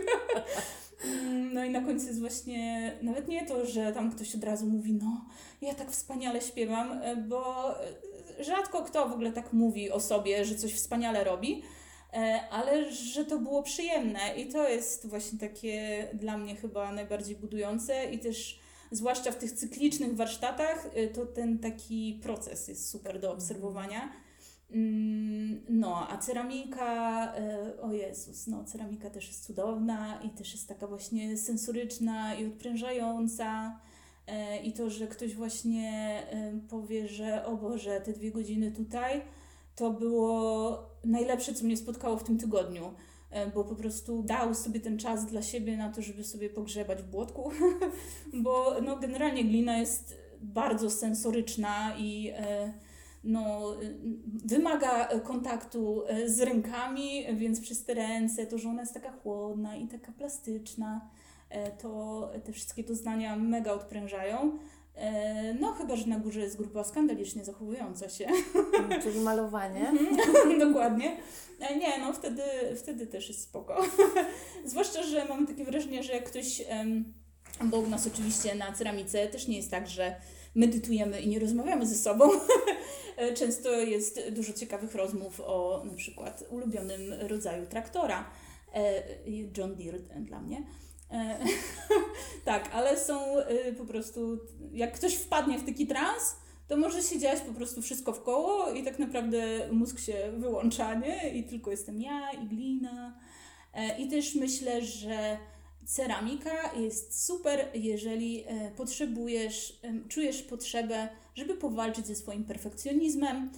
[1.05, 4.65] Mm, No i na końcu jest właśnie nawet nie to, że tam ktoś od razu
[4.65, 5.25] mówi, no
[5.61, 10.45] ja tak wspaniale śpiewam, e, bo e, rzadko kto w ogóle tak mówi o sobie,
[10.45, 11.63] że coś wspaniale robi,
[12.13, 17.35] e, ale że to było przyjemne i to jest właśnie takie dla mnie chyba najbardziej
[17.35, 18.59] budujące i też
[18.91, 24.11] zwłaszcza w tych cyklicznych warsztatach, e, to ten taki proces jest super do obserwowania.
[24.71, 30.67] Mm, No, a ceramika, e, o Jezus, no, ceramika też jest cudowna i też jest
[30.67, 33.79] taka właśnie sensoryczna i odprężająca.
[34.27, 36.23] E, I to, że ktoś właśnie
[36.69, 39.21] powie, że o Boże, te dwie godziny tutaj,
[39.75, 42.93] to było najlepsze, co mnie spotkało w tym tygodniu,
[43.55, 47.07] bo po prostu dał sobie ten czas dla siebie na to, żeby sobie pogrzebać w
[47.07, 47.51] błotku,
[48.43, 52.73] bo no, generalnie glina jest bardzo sensoryczna i e,
[53.23, 53.75] no,
[54.45, 59.11] wymaga e, kontaktu e, z rękami, więc przez te ręce, to, że ona jest taka
[59.11, 61.09] chłodna i taka plastyczna,
[61.49, 64.57] e, to te wszystkie doznania mega odprężają.
[64.99, 68.27] E, No, chyba, że na górze jest grupa skandalicznie zachowująca się.
[69.03, 69.91] Czyli malowanie.
[70.67, 71.17] Dokładnie.
[71.59, 72.41] E, Nie, no wtedy,
[72.77, 73.81] wtedy też jest spoko.
[74.65, 76.61] Zwłaszcza, że mam takie wrażenie, że jak ktoś,
[77.65, 80.15] bo u nas oczywiście na ceramice też nie jest tak, że
[80.55, 82.29] medytujemy i nie rozmawiamy ze sobą.
[83.17, 88.29] E, Często jest dużo ciekawych rozmów o na przykład ulubionym rodzaju traktora.
[89.57, 90.63] John Deere dla mnie.
[91.11, 91.39] E,
[92.45, 94.39] tak, ale są e, po prostu,
[94.71, 96.35] jak ktoś wpadnie w taki trans,
[96.67, 99.41] to może się dziać po prostu wszystko w koło i tak naprawdę
[99.71, 101.29] mózg się wyłącza, nie?
[101.29, 103.19] I tylko jestem ja i glina.
[103.73, 105.37] E, I też myślę, że
[105.85, 113.51] ceramika jest super, jeżeli e, potrzebujesz, czujesz potrzebę, żeby powalczyć ze swoim perfekcjonizmem,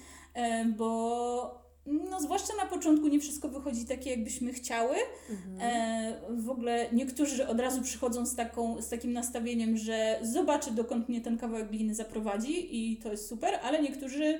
[0.78, 4.96] bo no, zwłaszcza na początku nie wszystko wychodzi takie, jakbyśmy chciały.
[5.60, 11.10] E, w ogóle niektórzy od razu przychodzą z, taką, z takim nastawieniem, że zobaczy, dokąd
[11.10, 14.40] mnie ten kawałek gliny zaprowadzi i to jest super, ale niektórzy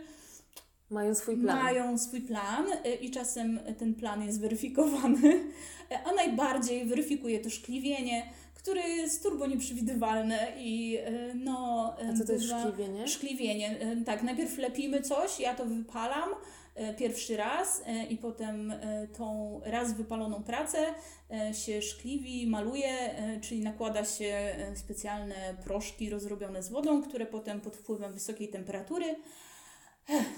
[0.90, 1.64] Mają swój plan.
[1.64, 5.28] mają swój plan y, i czasem ten plan jest weryfikowany,
[5.92, 11.94] y, a najbardziej weryfikuje to szkliwienie, które jest turbo nieprzewidywalne i y, no...
[12.10, 13.08] A co to jest szkliwienie?
[13.08, 13.96] Szkliwienie.
[14.06, 16.30] Tak, najpierw lepimy coś, ja to wypalam
[16.98, 20.78] pierwszy raz y, i potem y, tą raz wypaloną pracę
[21.66, 28.14] się szkliwi, maluje, czyli nakłada się specjalne proszki rozrobione z wodą, które potem pod wpływem
[28.14, 29.16] wysokiej temperatury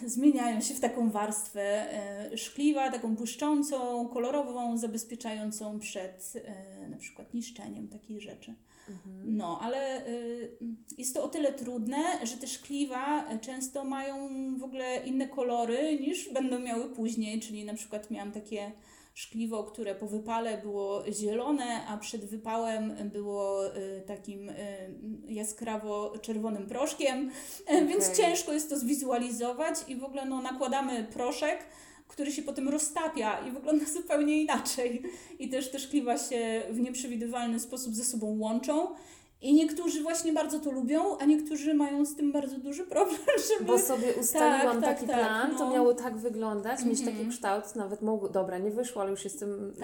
[0.06, 7.34] zmieniają się w taką warstwę e, szkliwa, taką błyszczącą, kolorową, zabezpieczającą przed e, na przykład
[7.34, 8.56] niszczeniem takich rzeczy.
[9.26, 10.58] No, ale y,
[10.98, 16.00] jest to o tyle trudne, że te szkliwa e, często mają w ogóle inne kolory
[16.00, 18.72] niż będą miały później, czyli na przykład miałam takie
[19.13, 24.56] szkliwo, które po wypale było zielone, a przed wypałem było y, takim y,
[25.28, 27.32] jaskrawo czerwonym proszkiem,
[27.67, 31.65] E, więc ciężko jest to zwizualizować i w ogóle no, nakładamy proszek,
[32.13, 35.02] który się potem roztapia i wygląda zupełnie inaczej.
[35.39, 38.88] I też te szkliwa się w nieprzewidywalny sposób ze sobą łączą.
[39.43, 43.19] I niektórzy właśnie bardzo to lubią, a niektórzy mają z tym bardzo duży problem,
[43.51, 43.65] żeby...
[43.65, 45.73] Bo sobie ustaliłam tak, taki tak, plan, to no.
[45.73, 47.17] miało tak wyglądać, mieć Mhm.
[47.17, 49.34] taki kształt, nawet mogło, dobra, nie wyszło, ale już Tak.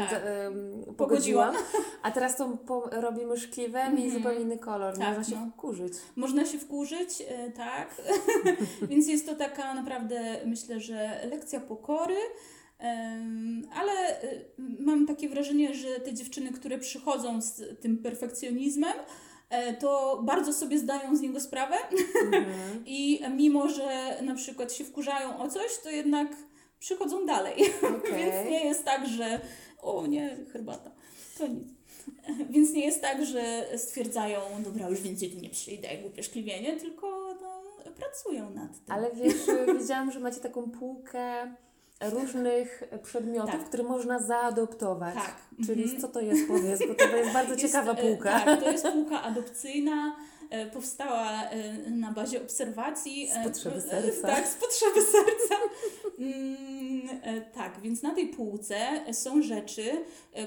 [0.09, 0.53] za, em,
[0.97, 0.97] Pogodziłam.
[0.97, 1.55] pogodziłam.
[2.03, 2.57] A teraz to
[2.91, 4.11] robimy szkliwem i Mhm.
[4.11, 5.51] zupełnie inny kolor, Tak, można się no.
[5.51, 5.93] wkurzyć.
[6.15, 7.95] Można się wkurzyć, e, tak.
[8.89, 12.15] Więc jest to taka naprawdę, myślę, że lekcja pokory.
[13.75, 14.41] Ale e,
[14.79, 18.93] mam takie wrażenie, że te dziewczyny, które przychodzą z tym perfekcjonizmem,
[19.79, 21.75] to bardzo sobie zdają z niego sprawę
[22.21, 22.83] Mhm.
[22.85, 26.27] i mimo, że na przykład się wkurzają o coś, to jednak
[26.79, 27.53] przychodzą dalej.
[27.97, 28.15] Okej.
[28.15, 29.39] Więc nie jest tak, że
[29.81, 30.91] o nie, herbata,
[31.37, 31.67] to nic.
[32.53, 37.35] Więc nie jest tak, że stwierdzają, dobra, już więcej tu nie przyjdę, głupie szkliwienie, tylko
[37.41, 37.61] no,
[37.97, 38.95] pracują nad tym.
[38.95, 39.35] Ale wiesz,
[39.79, 41.55] widziałam, że macie taką półkę
[42.01, 43.65] różnych przedmiotów, Tak.
[43.65, 45.15] które można zaadoptować.
[45.15, 45.35] Tak.
[45.65, 46.01] Czyli Mhm.
[46.01, 48.39] co to jest, powiedz, bo to jest bardzo Jest, ciekawa e, półka.
[48.39, 50.15] Tak, to jest półka adopcyjna.
[50.49, 53.29] e, powstała e, na bazie obserwacji.
[53.31, 54.27] Z potrzeby serca.
[54.27, 55.55] Tak, z potrzeby serca.
[56.19, 57.09] Mm,
[57.53, 58.77] tak, więc na tej półce
[59.13, 59.83] są rzeczy,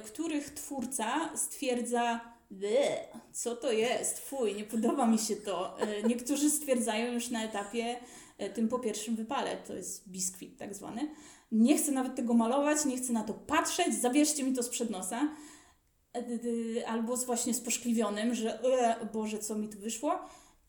[0.04, 2.96] których twórca stwierdza, "Ble,
[3.32, 5.76] co to jest, fuj, nie podoba mi się to.
[6.06, 7.96] Niektórzy stwierdzają już na etapie
[8.54, 11.08] tym po pierwszym wypale, to jest biskwit tak zwany.
[11.52, 15.28] Nie chcę nawet tego malować, nie chcę na to patrzeć, zabierzcie mi to sprzed nosa.
[16.14, 20.18] E, Albo z właśnie z poszkliwionym, że e, Boże, co mi tu wyszło.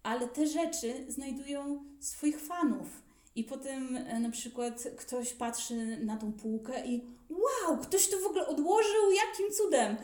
[0.04, 2.88] Ale te rzeczy znajdują swoich fanów.
[3.36, 8.26] I potem e, na przykład ktoś patrzy na tą półkę i wow, ktoś to w
[8.26, 9.96] ogóle odłożył, jakim cudem.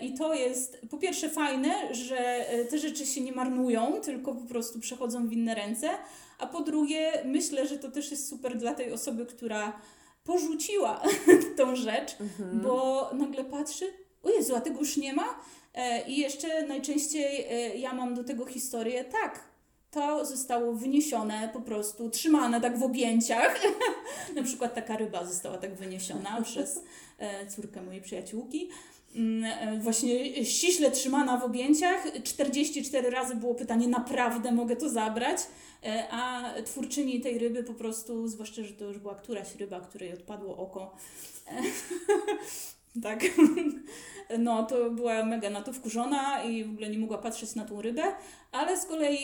[0.00, 4.80] I to jest po pierwsze fajne, że te rzeczy się nie marnują, tylko po prostu
[4.80, 5.90] przechodzą w inne ręce.
[6.38, 9.80] A po drugie, myślę, że to też jest super dla tej osoby, która
[10.24, 11.02] porzuciła
[11.56, 12.16] tą rzecz,
[12.52, 13.92] bo nagle patrzy,
[14.22, 15.40] o Jezu, a tego już nie ma?
[15.74, 19.52] E, I jeszcze najczęściej e, ja mam do tego historię, tak,
[19.90, 23.60] to zostało wyniesione po prostu, trzymane tak w objęciach.
[24.36, 26.80] Na przykład taka ryba została tak wyniesiona przez
[27.18, 28.68] e, córkę mojej przyjaciółki.
[29.14, 32.06] Mm, e, Właśnie ściśle trzymana w objęciach.
[32.24, 35.38] 44 razy było pytanie, naprawdę mogę to zabrać?
[35.84, 40.12] E, A twórczyni tej ryby po prostu, zwłaszcza, że to już była któraś ryba, której
[40.12, 40.96] odpadło oko.
[41.48, 41.62] E,
[43.02, 43.20] Tak.
[44.38, 47.82] No, to była mega na to wkurzona i w ogóle nie mogła patrzeć na tą
[47.82, 48.02] rybę,
[48.52, 49.18] ale z kolei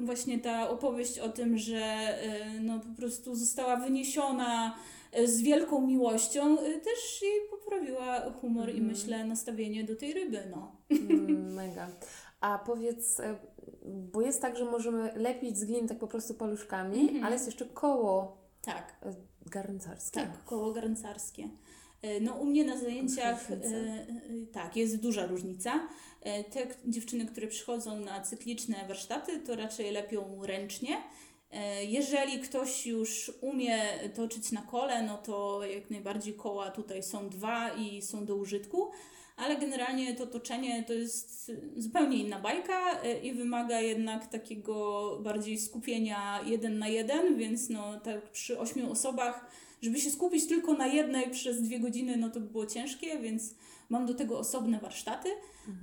[0.00, 2.18] właśnie ta opowieść o tym, że
[2.60, 4.76] no po prostu została wyniesiona
[5.24, 8.86] z wielką miłością, e, też jej poprawiła humor i Mhm.
[8.90, 10.76] myślę nastawienie do tej ryby, no.
[10.90, 11.88] Mm, Mega.
[12.40, 13.36] A powiedz, e,
[14.12, 17.24] bo jest tak, że możemy lepić z glin tak po prostu paluszkami, Mhm.
[17.24, 18.96] ale jest jeszcze koło Tak.
[19.02, 19.14] e,
[19.50, 20.20] garncarskie.
[20.20, 21.48] Tak, koło garncarskie.
[22.02, 23.48] E, No u mnie na zajęciach
[24.52, 25.88] tak, jest duża różnica.
[26.52, 30.96] Te dziewczyny, które przychodzą na cykliczne warsztaty, to raczej lepią ręcznie.
[31.54, 33.82] E, Jeżeli ktoś już umie
[34.14, 38.90] toczyć na kole, no to jak najbardziej koła tutaj są dwa i są do użytku,
[39.36, 45.58] ale generalnie to toczenie to jest zupełnie inna bajka e, i wymaga jednak takiego bardziej
[45.58, 49.50] skupienia jeden na jeden, więc no tak przy ośmiu osobach
[49.84, 53.54] żeby się skupić tylko na jednej przez dwie godziny, no to by było ciężkie, więc
[53.88, 55.28] mam do tego osobne warsztaty.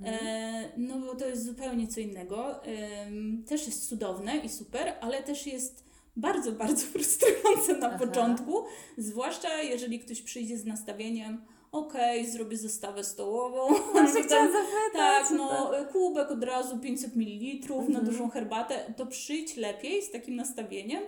[0.04, 2.64] E, no bo to jest zupełnie co innego.
[2.64, 5.84] Em, też jest cudowne i super, ale też jest
[6.16, 7.98] bardzo, bardzo frustrujące na Aha.
[7.98, 8.64] początku,
[8.98, 13.74] zwłaszcza jeżeli ktoś przyjdzie z nastawieniem okej, zrobię zestawę stołową.
[13.92, 14.92] Właśnie chciałam zapytać.
[15.28, 18.04] Tak, no kubek od razu 500 ml na Mhm.
[18.04, 21.02] dużą herbatę, to przyjdź lepiej z takim nastawieniem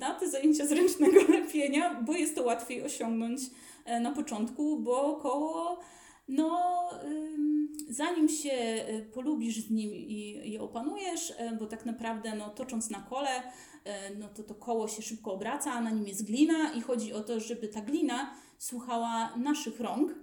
[0.00, 3.40] na te zajęcia z ręcznego lepienia, bo jest to łatwiej osiągnąć
[3.84, 5.80] e, na początku, bo koło,
[6.30, 6.60] no
[7.90, 12.90] zanim się e, polubisz z nim i je opanujesz, e, bo tak naprawdę no, tocząc
[12.90, 13.42] na kole,
[13.84, 17.12] e, no to to koło się szybko obraca, a na nim jest glina i chodzi
[17.12, 20.14] o to, żeby ta glina słuchała naszych rąk,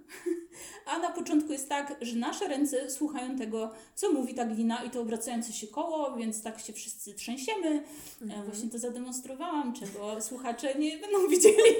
[0.86, 4.90] a na początku jest tak, że nasze ręce słuchają tego, co mówi ta glina i
[4.90, 7.84] to obracające się koło, więc tak się wszyscy trzęsiemy.
[8.30, 11.76] E, Właśnie to zademonstrowałam, czego słuchacze nie będą widzieli.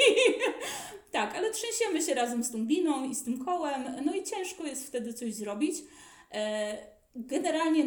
[1.12, 4.64] tak, ale trzęsiemy się razem z tą gliną i z tym kołem, no i ciężko
[4.64, 5.76] jest wtedy coś zrobić.
[7.18, 7.86] Generalnie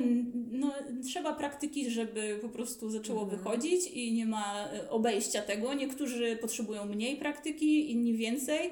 [0.50, 0.72] no,
[1.04, 3.38] trzeba praktyki, żeby po prostu zaczęło Mhm.
[3.38, 5.74] wychodzić i nie ma e, obejścia tego.
[5.74, 8.70] Niektórzy potrzebują mniej praktyki, inni więcej.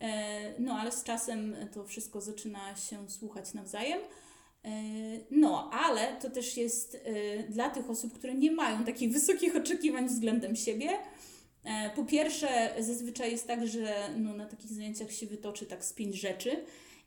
[0.00, 3.98] E, No, ale z czasem to wszystko zaczyna się słuchać nawzajem.
[4.64, 4.70] E,
[5.30, 6.98] No, ale to też jest
[7.48, 10.88] dla tych osób, które nie mają takich wysokich oczekiwań względem siebie.
[11.96, 16.16] Po pierwsze, zazwyczaj jest tak, że no, na takich zajęciach się wytoczy tak z pięć
[16.20, 16.50] rzeczy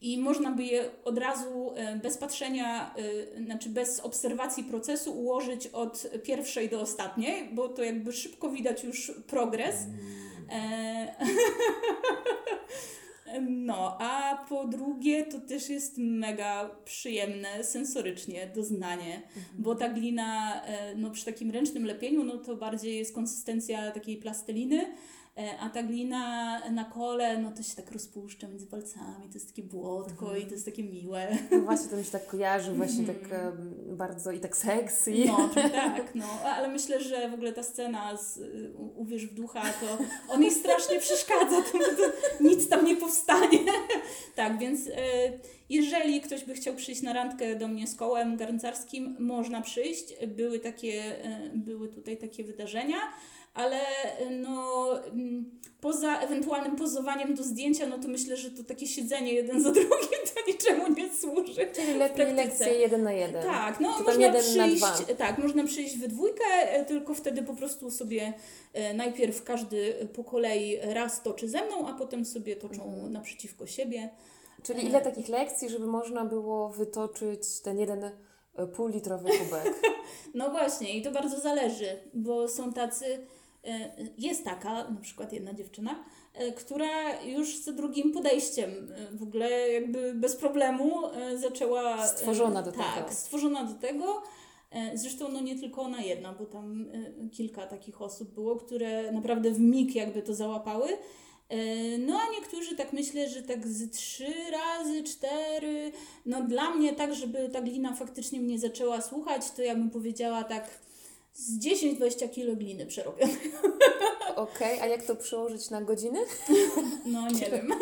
[0.01, 2.95] i można by je od razu e, bez patrzenia,
[3.37, 8.83] e, znaczy bez obserwacji procesu ułożyć od pierwszej do ostatniej, bo to jakby szybko widać
[8.83, 9.75] już progres.
[10.51, 11.15] E,
[13.49, 19.21] No, a po drugie to też jest mega przyjemne sensorycznie doznanie,
[19.57, 20.61] bo ta glina
[20.95, 24.95] no, przy takim ręcznym lepieniu no, to bardziej jest konsystencja takiej plasteliny,
[25.59, 29.63] a ta glina na kole no to się tak rozpuszcza między palcami, to jest takie
[29.63, 31.37] błotko i to jest takie miłe.
[31.51, 35.13] No właśnie to mi się tak kojarzy, właśnie tak em, bardzo i tak sexy.
[35.25, 38.39] No, tak, no, ale myślę, że w ogóle ta scena z
[38.95, 39.97] Uwierz w ducha, to
[40.33, 43.59] on jej strasznie przeszkadza, to, to nic tam nie powstanie.
[44.35, 44.91] tak, więc y,
[45.69, 50.13] jeżeli ktoś by chciał przyjść na randkę do mnie z kołem garncarskim, można przyjść.
[50.27, 52.97] Były takie, y, były tutaj takie wydarzenia,
[53.53, 53.79] ale
[54.31, 59.61] no mm, poza ewentualnym pozowaniem do zdjęcia, no to myślę, że to takie siedzenie jeden
[59.63, 61.67] za drugim to niczemu nie służy.
[61.75, 63.43] Czyli lepiej lekcje jeden na jeden.
[63.43, 64.83] Tak, no można przyjść,
[65.17, 68.33] tak, można przyjść we dwójkę, e, tylko wtedy po prostu sobie
[68.73, 73.13] e, najpierw każdy po kolei raz toczy ze mną, a potem sobie toczą Mhm.
[73.13, 74.09] naprzeciwko siebie.
[74.63, 78.03] Czyli ile takich lekcji, żeby można było wytoczyć ten jeden
[78.55, 79.73] e, półlitrowy kubek?
[80.33, 83.19] No właśnie, i to bardzo zależy, bo są tacy, e,
[84.17, 86.03] jest taka, na przykład jedna dziewczyna,
[86.33, 92.03] e, która już za drugim podejściem e, w ogóle jakby bez problemu e, zaczęła...
[92.03, 93.11] e, Stworzona do tak, tego.
[93.15, 94.21] stworzona do tego.
[94.71, 96.85] E, Zresztą no nie tylko ona jedna, bo tam
[97.25, 100.87] e, kilka takich osób było, które naprawdę w mig jakby to załapały.
[101.49, 105.91] E, No a niektórzy tak myślę, że tak z trzy razy, cztery,
[106.25, 110.43] no dla mnie tak, żeby ta glina faktycznie mnie zaczęła słuchać, to ja bym powiedziała
[110.43, 110.69] tak
[111.39, 113.33] z 10-20 kilo gliny przerobione.
[114.35, 116.19] Okej, a jak to przełożyć na godziny?
[117.05, 117.73] No nie wiem.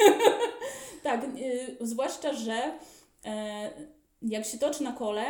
[1.04, 2.80] tak, y, zwłaszcza, że
[3.26, 3.72] e,
[4.22, 5.26] jak się toczy na kole,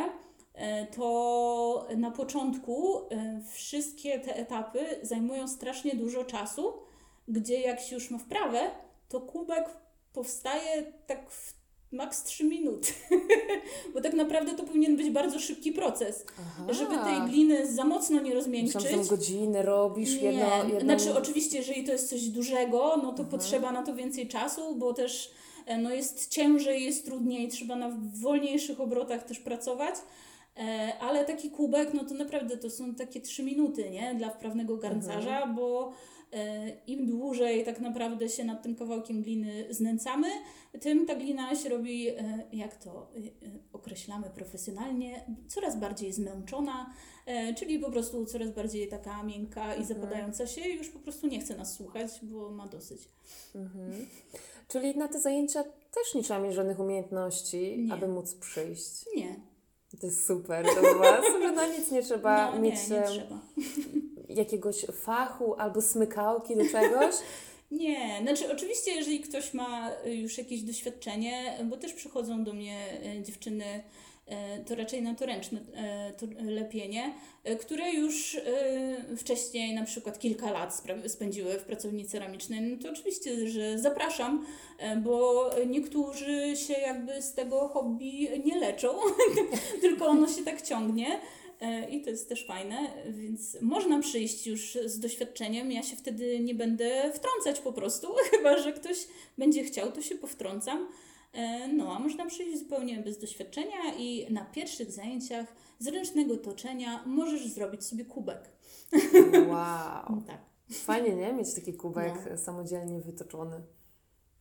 [0.54, 6.74] e, to na początku e, wszystkie te etapy zajmują strasznie dużo czasu,
[7.28, 8.72] gdzie jak się już ma wprawę,
[9.10, 9.66] to kubek
[10.14, 11.54] powstaje tak w
[11.92, 12.94] maks 3 minuty.
[13.94, 16.74] Bo tak naprawdę to powinien być bardzo szybki proces, Aha.
[16.74, 18.76] żeby tej gliny za mocno nie rozmiękczyć.
[18.76, 23.24] Myślałam, że godzinę robisz Nie, jedno, znaczy oczywiście, jeżeli to jest coś dużego, no to
[23.24, 25.32] potrzeba na to więcej czasu, bo też
[25.66, 27.90] e, no jest ciężej, jest trudniej, trzeba na
[28.22, 29.96] wolniejszych obrotach też pracować.
[30.58, 34.16] E, Ale taki kubek, no to naprawdę to są takie trzy minuty, nie?
[34.16, 35.94] Dla wprawnego garncarza, bo e,
[36.88, 40.28] im dłużej tak naprawdę się nad tym kawałkiem gliny znęcamy,
[40.82, 43.32] tym ta glina się robi, e, jak to e, e,
[43.74, 46.94] określamy profesjonalnie, coraz bardziej zmęczona,
[47.26, 51.40] e, czyli po prostu coraz bardziej taka miękka i zapadająca się, już po prostu nie
[51.40, 53.02] chce nas słuchać, bo ma dosyć.
[53.56, 54.08] Mhm.
[54.68, 57.94] Czyli na te zajęcia też nie trzeba mieć żadnych umiejętności, Nie.
[57.94, 59.06] aby móc przyjść.
[59.16, 59.36] Nie,
[60.02, 63.40] To jest super do Was, że na nic nie trzeba no, mieć nie, nie trzeba.
[64.30, 67.16] jakiegoś fachu albo smykałki do czegoś.
[67.72, 72.86] Nie, znaczy oczywiście, jeżeli ktoś ma y, już jakieś doświadczenie, bo też przychodzą do mnie
[73.20, 73.84] y, dziewczyny,
[74.28, 75.60] y, to raczej na to ręczne
[76.42, 77.14] lepienie,
[77.60, 78.38] które już
[79.18, 84.46] wcześniej na przykład kilka lat spędziły w pracowni ceramicznej, no to oczywiście, że zapraszam,
[84.98, 88.90] bo niektórzy się jakby z tego hobby nie leczą,
[89.82, 91.20] tylko ono się tak ciągnie.
[91.62, 92.78] E, I to jest też fajne,
[93.10, 95.72] więc można przyjść już z doświadczeniem.
[95.72, 98.98] Ja się wtedy nie będę wtrącać po prostu, chyba że ktoś
[99.38, 100.88] będzie chciał, to się powtrącam.
[101.34, 105.46] E, No, a można przyjść zupełnie bez doświadczenia i na pierwszych zajęciach
[105.80, 108.50] z ręcznego toczenia możesz zrobić sobie kubek.
[109.50, 110.22] Wow.
[110.28, 110.42] Tak,
[110.72, 111.34] Fajnie, nie?
[111.34, 112.38] Mieć taki kubek No.
[112.38, 113.62] samodzielnie wytoczony.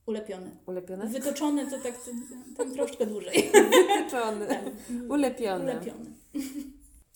[0.07, 0.51] ulepiony.
[0.67, 1.07] Ulepiony?
[1.09, 1.99] Wytoczony to tak
[2.57, 3.51] ten troszkę dłużej.
[3.99, 4.47] Wytoczony.
[4.47, 4.65] Tak,
[5.09, 5.65] Ulepiony.
[5.65, 6.11] ulepiony.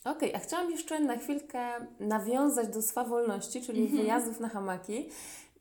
[0.04, 1.58] Okej, a chciałam jeszcze na chwilkę
[2.00, 4.00] nawiązać do swawolności, czyli Mhm.
[4.02, 5.08] wyjazdów na hamaki.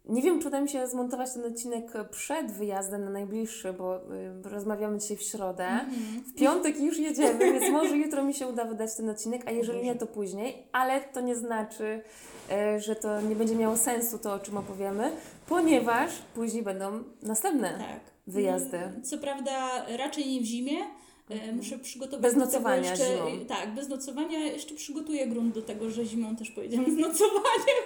[0.06, 4.02] Nie wiem, czy uda mi się zmontować ten odcinek przed wyjazdem na najbliższy, bo y,
[4.44, 5.66] rozmawiamy dzisiaj w środę.
[5.68, 6.24] Mhm.
[6.28, 9.84] W piątek już jedziemy, więc może jutro mi się uda wydać ten odcinek, a jeżeli
[9.84, 10.68] nie, to później.
[10.72, 12.02] Ale to nie znaczy,
[12.52, 15.12] e, że to nie będzie miało sensu to, o czym opowiemy,
[15.48, 17.70] ponieważ później będą następne.
[17.70, 18.00] Tak.
[18.28, 18.80] Wyjazdy.
[19.04, 20.78] Co prawda raczej nie w zimie.
[21.30, 23.46] E, Muszę przygotować Bez nocowania jeszcze, zimą.
[23.46, 24.40] Tak, bez nocowania.
[24.40, 27.86] Jeszcze przygotuję grunt do tego, że zimą też pojedziemy z nocowaniem.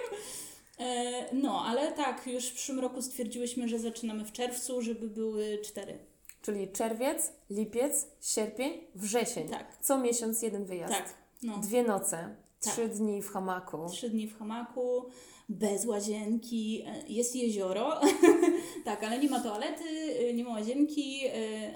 [0.78, 5.58] E, No, ale tak, już w przyszłym roku stwierdziłyśmy, że zaczynamy w czerwcu, żeby były
[5.64, 5.98] cztery.
[6.42, 9.48] Czyli czerwiec, lipiec, sierpień, wrzesień.
[9.48, 10.94] Tak, Co miesiąc jeden wyjazd.
[10.94, 11.14] tak.
[11.42, 11.58] No.
[11.58, 12.72] Dwie noce, Tak.
[12.74, 13.86] trzy dni w hamaku.
[13.90, 15.04] Trzy dni w hamaku,
[15.48, 18.00] bez łazienki, e, jest jezioro,
[18.84, 19.84] tak, ale nie ma toalety,
[20.18, 21.30] e, nie ma łazienki, e,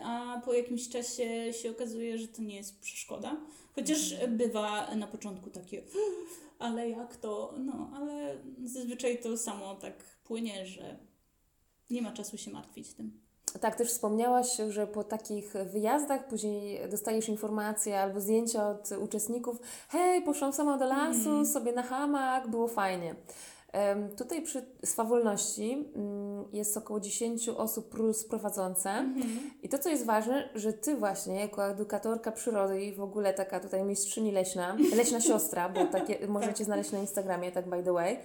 [0.04, 3.36] a po jakimś czasie się okazuje, że to nie jest przeszkoda.
[3.74, 5.82] Chociaż bywa na początku takie,
[6.58, 9.94] ale jak to, no, ale zazwyczaj to samo tak
[10.24, 10.96] płynie, że
[11.90, 13.20] nie ma czasu się martwić tym.
[13.60, 19.56] Tak, też wspomniałaś, że po takich wyjazdach później dostajesz informacje albo zdjęcia od uczestników.
[19.88, 21.46] Hej, poszłam sama do lasu, Mhm.
[21.46, 23.14] sobie na hamak, było fajnie.
[24.16, 28.90] Tutaj przy swawolności mm, jest około 10 osób plus prowadzące.
[28.90, 29.50] Mhm.
[29.62, 33.60] I to, co jest ważne, że Ty właśnie, jako edukatorka przyrody i w ogóle taka
[33.60, 38.18] tutaj mistrzyni leśna, leśna siostra, bo takie możecie znaleźć na Instagramie, tak by the way,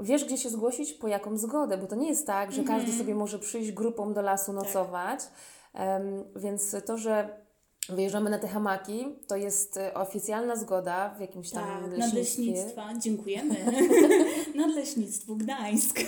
[0.00, 3.14] wiesz, gdzie się zgłosić, po jaką zgodę, bo to nie jest tak, że każdy sobie
[3.14, 5.20] może przyjść grupą do lasu nocować,
[5.74, 7.28] Em, więc to, że
[7.94, 12.88] wyjeżdżamy na te hamaki, to jest e, oficjalna zgoda w jakimś tam Tak, nadleśnictwa.
[12.98, 13.56] Dziękujemy.
[14.54, 16.00] Nadleśnictwu Gdańsk.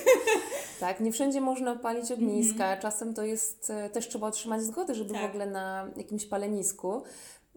[0.80, 2.76] Tak, nie wszędzie można palić ogniska.
[2.76, 5.22] Czasem to jest, e, też trzeba otrzymać zgodę, żeby Tak.
[5.22, 7.02] w ogóle na jakimś palenisku.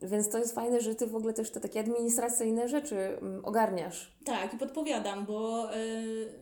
[0.02, 4.12] Więc to jest fajne, że Ty w ogóle też te takie administracyjne rzeczy mm, ogarniasz.
[4.26, 6.40] Tak, i podpowiadam, bo y,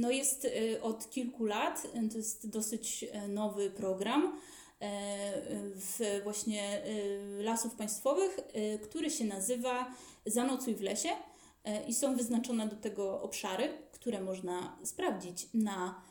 [0.00, 4.57] no jest y, od kilku lat, y, to jest dosyć y, nowy program y,
[5.74, 9.94] w właśnie y, lasów państwowych, y, który się nazywa
[10.26, 16.08] Zanocuj w lesie y, i są wyznaczone do tego obszary, które można sprawdzić na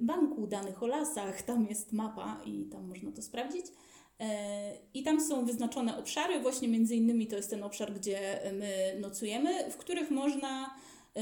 [0.00, 1.42] banku danych o lasach.
[1.42, 3.66] Tam jest mapa i tam można to sprawdzić.
[4.94, 9.70] I tam są wyznaczone obszary, właśnie między innymi to jest ten obszar, gdzie my nocujemy,
[9.70, 10.74] w których można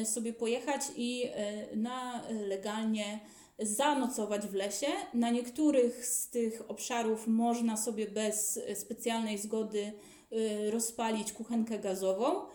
[0.04, 1.30] sobie pojechać i
[1.76, 3.20] na legalnie
[3.58, 4.86] zanocować w lesie.
[5.14, 9.92] Na niektórych z tych obszarów można sobie bez specjalnej zgody
[10.32, 12.46] e, rozpalić kuchenkę gazową.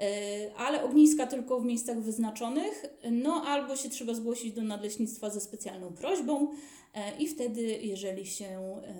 [0.00, 5.40] E, Ale ogniska tylko w miejscach wyznaczonych, no albo się trzeba zgłosić do nadleśnictwa ze
[5.40, 6.48] specjalną prośbą
[6.94, 8.94] e, i wtedy, jeżeli się e,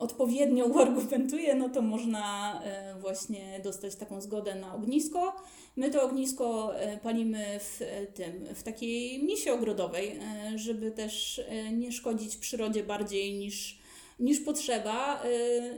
[0.00, 5.36] odpowiednio uargumentuje, no to można e, właśnie dostać taką zgodę na ognisko.
[5.76, 10.20] My to ognisko e, palimy w e, tym, w takiej misie ogrodowej,
[10.56, 11.40] żeby też
[11.72, 13.78] nie szkodzić przyrodzie bardziej niż,
[14.20, 15.22] niż potrzeba,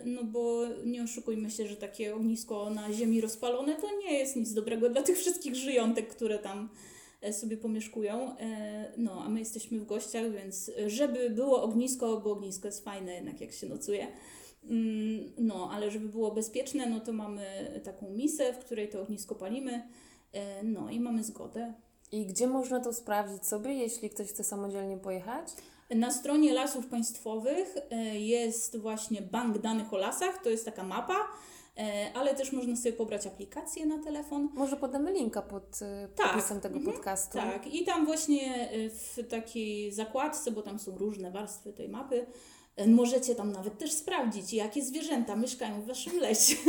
[0.04, 4.52] no bo nie oszukujmy się, że takie ognisko na ziemi rozpalone to nie jest nic
[4.52, 6.68] dobrego dla tych wszystkich żyjątek, które tam
[7.32, 8.36] sobie pomieszkują.
[8.38, 12.84] E, No, a my jesteśmy w gościach, więc e, żeby było ognisko, bo ognisko jest
[12.84, 14.06] fajne jednak jak się nocuje.
[14.70, 17.44] Mm, No, ale żeby było bezpieczne, no to mamy
[17.84, 19.82] taką misę, w której to ognisko palimy.
[20.32, 21.74] E, No i mamy zgodę.
[22.12, 25.48] I gdzie można to sprawdzić sobie, jeśli ktoś chce samodzielnie pojechać?
[25.90, 31.14] Na stronie Lasów Państwowych e, jest właśnie bank danych o lasach, to jest taka mapa,
[31.14, 31.26] e,
[32.14, 34.48] ale też można sobie pobrać aplikację na telefon.
[34.54, 36.32] Może podamy linka pod e, Tak.
[36.32, 37.38] opisem tego podcastu.
[37.38, 42.26] Tak, i tam właśnie e, w takiej zakładce, bo tam są różne warstwy tej mapy,
[42.76, 46.56] e, możecie tam nawet też sprawdzić, jakie zwierzęta mieszkają w waszym lesie.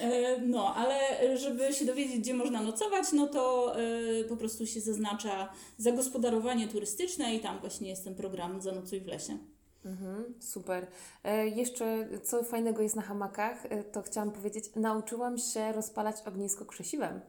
[0.00, 0.98] E, No, ale
[1.38, 7.34] żeby się dowiedzieć, gdzie można nocować, no to e, po prostu się zaznacza zagospodarowanie turystyczne
[7.34, 9.38] i tam właśnie jest ten program Zanocuj w lesie.
[9.84, 10.86] Mhm, super.
[11.24, 16.64] E, jeszcze co fajnego jest na hamakach, e, to chciałam powiedzieć, nauczyłam się rozpalać ognisko
[16.66, 17.20] krzesiwem.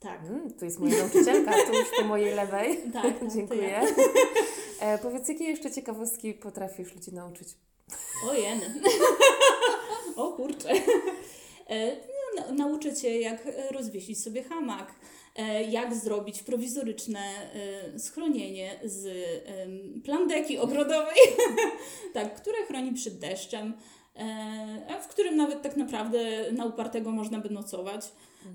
[0.00, 0.20] Tak.
[0.20, 2.78] Mm, tu jest moja nauczycielka, tu już po mojej lewej.
[2.92, 3.68] Tak, tak, Dziękuję.
[3.68, 3.82] ja.
[4.80, 7.48] E, powiedz, jakie jeszcze ciekawostki potrafisz ludzi nauczyć?
[8.30, 8.74] O jeny.
[10.16, 10.68] o kurczę.
[11.68, 14.94] E, no, na- nauczę Cię, jak rozwiesić sobie hamak,
[15.70, 19.08] jak zrobić prowizoryczne e, schronienie z
[20.04, 21.16] plandeki ogrodowej,
[22.14, 23.74] tak, które chroni przed deszczem,
[24.16, 28.12] e, w którym nawet tak naprawdę na upartego można by nocować.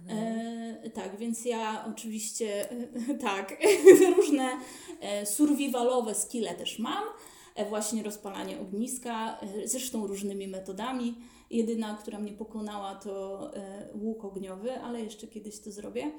[0.10, 2.72] E, tak, więc ja oczywiście
[3.10, 3.58] e, tak,
[4.18, 4.50] różne
[5.02, 7.04] e, survivalowe skille też mam.
[7.56, 11.16] E, właśnie rozpalanie ogniska, e, zresztą różnymi metodami.
[11.50, 16.12] Jedyna, która mnie pokonała, to e, łuk ogniowy, ale jeszcze kiedyś to zrobię.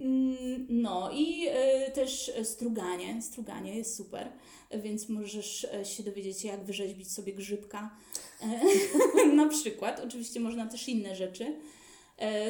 [0.00, 3.22] Mm, No i e, też struganie.
[3.22, 4.32] Struganie jest super,
[4.82, 7.96] więc możesz e, się dowiedzieć, jak wyrzeźbić sobie grzybka.
[9.34, 10.00] Na przykład.
[10.00, 11.56] Oczywiście można też inne rzeczy.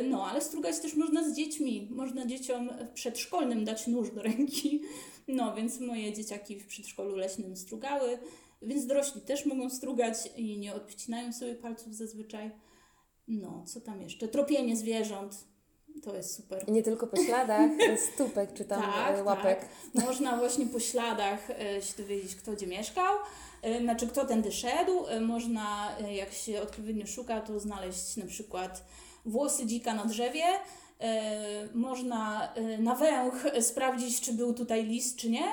[0.04, 1.88] No, ale strugać też można z dziećmi.
[1.90, 4.82] Można dzieciom przedszkolnym dać nóż do ręki.
[5.28, 8.18] No, więc moje dzieciaki w przedszkolu leśnym strugały,
[8.62, 12.50] więc dorośli też mogą strugać i nie odcinają sobie palców zazwyczaj.
[13.28, 14.28] No, co tam jeszcze?
[14.28, 15.44] Tropienie zwierząt.
[16.02, 16.64] To jest super.
[16.68, 17.70] I nie tylko po śladach,
[18.14, 19.60] stópek czy tam e, łapek.
[19.60, 20.04] Tak.
[20.06, 23.16] Można właśnie po śladach e, się dowiedzieć, kto gdzie mieszkał,
[23.62, 25.04] e, znaczy kto tędy szedł.
[25.20, 28.84] Można, jak się odpowiednio szuka, to znaleźć na przykład
[29.24, 30.44] włosy dzika na drzewie.
[31.74, 35.44] Można na węch sprawdzić, czy był tutaj lis, czy nie,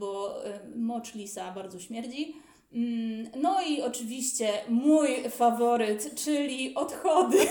[0.00, 2.36] bo e, mocz lisa bardzo śmierdzi.
[2.72, 7.38] Mm, No i oczywiście mój faworyt, czyli odchody.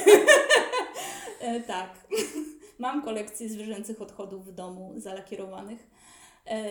[1.40, 1.90] E, tak.
[2.80, 5.88] Mam kolekcję zwierzęcych odchodów w domu zalakierowanych.
[6.46, 6.70] E,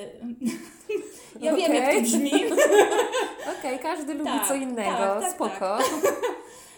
[1.40, 2.32] ja wiem, jak to brzmi.
[3.59, 5.78] Okej, każdy lubi Tak, co innego, tak, tak, spoko.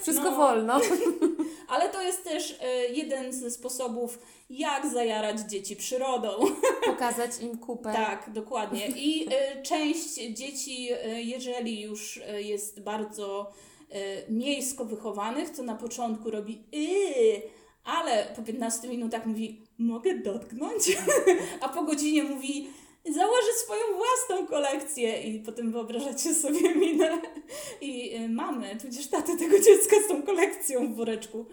[0.03, 0.37] Wszystko No.
[0.37, 0.81] wolno.
[1.69, 4.19] Ale to jest też e, jeden ze sposobów,
[4.51, 6.31] jak zajarać dzieci przyrodą.
[6.87, 7.93] Pokazać im kupę.
[7.93, 8.89] Tak, dokładnie.
[8.89, 13.53] I e, część dzieci, e, jeżeli już jest bardzo
[14.29, 17.43] miejsko wychowanych, to na początku robi yy,
[17.85, 20.97] ale po 15 minutach mówi, mogę dotknąć?
[21.61, 22.71] A po godzinie mówi,
[23.05, 27.23] założy swoją własną kolekcję i potem wyobrażacie sobie minę
[27.81, 31.47] i y, mamy, tudzież tatę tego dziecka z tą kolekcją w woreczku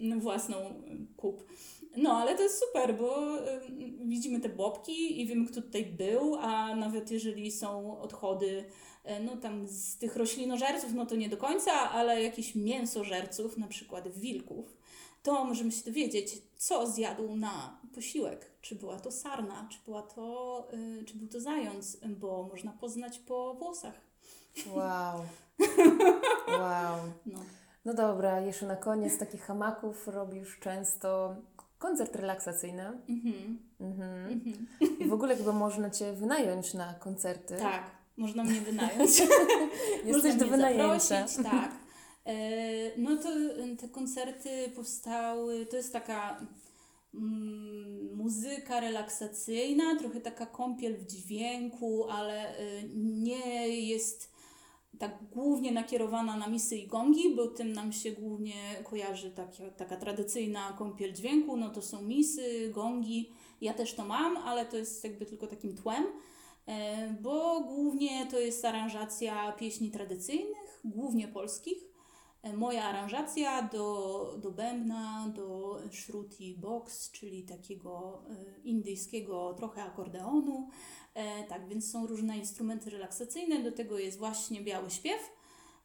[0.00, 0.72] y, własną y,
[1.16, 1.44] kup.
[1.96, 3.60] No, ale to jest super, bo y,
[4.04, 8.64] widzimy te bobki i wiemy, kto tutaj był, a nawet jeżeli są odchody
[9.24, 14.18] no tam z tych roślinożerców, no to nie do końca, ale jakichś mięsożerców, na przykład
[14.18, 14.76] wilków,
[15.22, 18.50] to możemy się dowiedzieć, co zjadł na posiłek.
[18.60, 20.68] Czy była to sarna, czy, była to,
[21.00, 23.94] y, czy był to zając, bo można poznać po włosach.
[24.74, 25.20] Wow.
[26.48, 26.98] Wow.
[27.26, 27.38] No.
[27.84, 31.36] No dobra, jeszcze na koniec takich hamaków robisz często
[31.78, 32.82] koncert relaksacyjny.
[33.08, 33.58] Mhm.
[33.80, 34.32] Mhm.
[34.32, 34.66] Mhm.
[35.00, 37.56] I w ogóle chyba można Cię wynająć na koncerty.
[37.56, 37.82] Tak,
[38.16, 39.20] można mnie wynająć.
[40.04, 40.98] Jesteś Można do wynajęcia.
[40.98, 41.70] zaprosić, tak.
[42.28, 46.46] E, No to e, te koncerty powstały, to jest taka
[47.14, 54.38] mm, muzyka relaksacyjna, trochę taka kąpiel w dźwięku, ale e, nie jest
[54.98, 58.54] tak głównie nakierowana na misy i gongi, bo tym nam się głównie
[58.84, 64.36] kojarzy taka, taka tradycyjna kąpiel dźwięku, no to są misy, gongi, ja też to mam,
[64.36, 66.04] ale to jest jakby tylko takim tłem.
[66.66, 71.87] E, bo głównie to jest aranżacja pieśni tradycyjnych, głównie polskich.
[72.56, 80.68] Moja aranżacja do, do bębna, do shruti box, czyli takiego e, indyjskiego trochę akordeonu.
[81.14, 85.30] E, tak, więc są różne instrumenty relaksacyjne, do tego jest właśnie biały śpiew.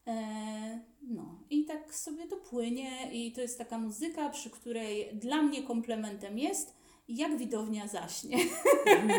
[0.08, 5.42] E, no i tak sobie to płynie i to jest taka muzyka, przy której dla
[5.42, 8.38] mnie komplementem jest, jak widownia zaśnie.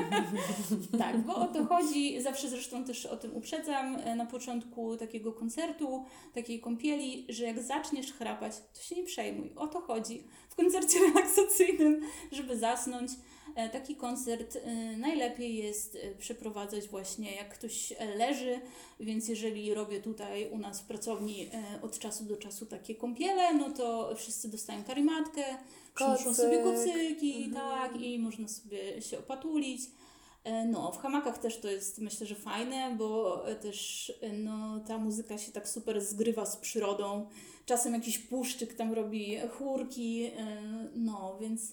[0.99, 5.33] tak, bo o to chodzi, zawsze zresztą też o tym uprzedzam e, na początku takiego
[5.33, 6.05] koncertu,
[6.35, 9.53] takiej kąpieli, że jak zaczniesz chrapać, to się nie przejmuj.
[9.57, 12.01] O to chodzi w koncercie relaksacyjnym,
[12.33, 13.11] żeby zasnąć.
[13.55, 18.61] E, Taki koncert e, najlepiej jest e, przeprowadzać właśnie jak ktoś leży,
[19.01, 21.51] więc jeżeli robię tutaj u nas w pracowni
[21.83, 25.43] od czasu do czasu takie kąpiele, no to wszyscy dostają karimatkę,
[25.95, 27.53] przynoszą sobie kocyki, Mhm.
[27.55, 29.81] tak, i można sobie się opatulić.
[30.67, 35.53] No, w hamakach też to jest myślę, że fajne, bo też no, ta muzyka się
[35.53, 37.27] tak super zgrywa z przyrodą.
[37.67, 40.31] Czasem jakiś puszczyk tam robi chórki,
[40.95, 41.73] no, więc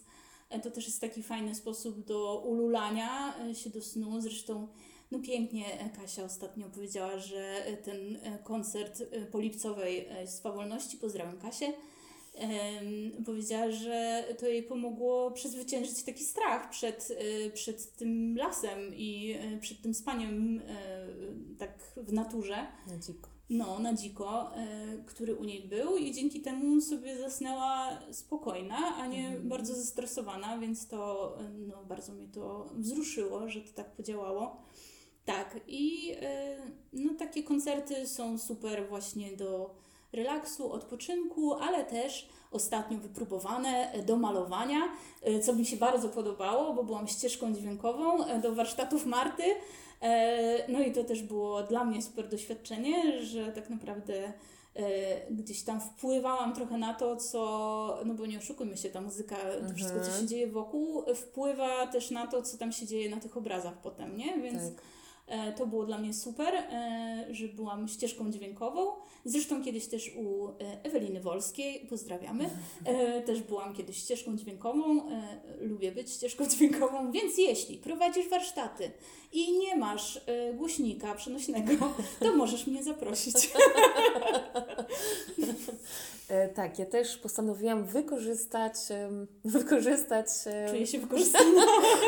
[0.60, 4.22] to też jest taki fajny sposób do ululania e, się do snu.
[4.22, 4.68] Zresztą
[5.12, 10.98] no pięknie e, Kasia ostatnio powiedziała, że e, ten e, koncert e, polipcowej e, swawolności,
[10.98, 11.74] pozdrawiam Kasię,
[13.26, 17.08] powiedziała, że to jej pomogło przezwyciężyć taki strach przed,
[17.46, 21.08] e, przed tym lasem i e, przed tym spaniem e,
[21.58, 22.56] tak w naturze.
[22.88, 22.98] Na.
[23.52, 29.08] No, na dziko, e, który u niej był i dzięki temu sobie zasnęła spokojna, a
[29.08, 29.50] nie Mhm.
[29.50, 34.62] bardzo zestresowana, więc to e, no, bardzo mnie to wzruszyło, że to tak podziałało.
[35.26, 36.58] Tak, i e,
[36.94, 39.76] no, takie koncerty są super właśnie do
[40.14, 44.82] relaksu, odpoczynku, ale też ostatnio wypróbowane do malowania,
[45.44, 49.44] co mi się bardzo podobało, bo byłam ścieżką dźwiękową do warsztatów Marty.
[50.02, 54.34] E, No i to też było dla mnie super doświadczenie, że tak naprawdę
[54.76, 59.36] e, gdzieś tam wpływałam trochę na to, co, no bo nie oszukujmy się, ta muzyka,
[59.68, 60.22] to wszystko, co Mhm.
[60.22, 64.18] się dzieje wokół, wpływa też na to, co tam się dzieje na tych obrazach potem,
[64.18, 64.38] nie?
[64.42, 64.84] Więc Tak.
[65.32, 68.88] E, To było dla mnie super, e, że byłam ścieżką dźwiękową.
[69.26, 70.52] Zresztą kiedyś też u e,
[70.84, 72.50] Eweliny Wolskiej, pozdrawiamy,
[73.26, 75.02] też byłam kiedyś ścieżką dźwiękową.
[75.60, 78.92] Lubię być ścieżką dźwiękową, więc jeśli prowadzisz warsztaty
[79.34, 80.22] i nie masz
[80.54, 83.52] głośnika przenośnego, to możesz mnie zaprosić.
[86.56, 88.74] Tak, ja też postanowiłam wykorzystać,
[89.46, 90.28] wykorzystać,
[90.70, 91.62] Czuję się wykorzystana.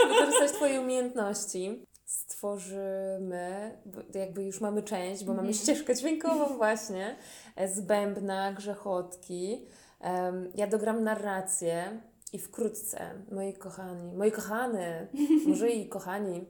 [0.09, 1.85] wykorzystać Twoje umiejętności.
[2.13, 3.77] Stworzymy,
[4.13, 5.53] jakby już mamy część, bo mamy Mhm.
[5.63, 7.15] ścieżkę dźwiękową właśnie,
[7.55, 9.65] e, z bębna, grzechotki.
[10.01, 12.01] Em, ja dogram narrację
[12.33, 12.99] i wkrótce,
[13.31, 15.07] moi kochani, moi kochane,
[15.47, 16.45] może i kochani,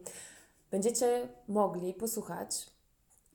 [0.71, 2.69] będziecie mogli posłuchać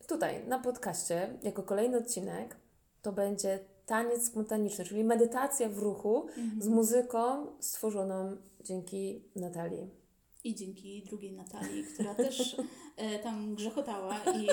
[0.07, 2.57] tutaj na podcaście jako kolejny odcinek.
[3.03, 6.27] To będzie taniec spontaniczny, czyli medytacja w ruchu
[6.61, 9.91] z muzyką stworzoną dzięki Natalii.
[10.45, 12.57] I dzięki drugiej Natalii, która też
[12.97, 14.49] e, tam grzechotała i,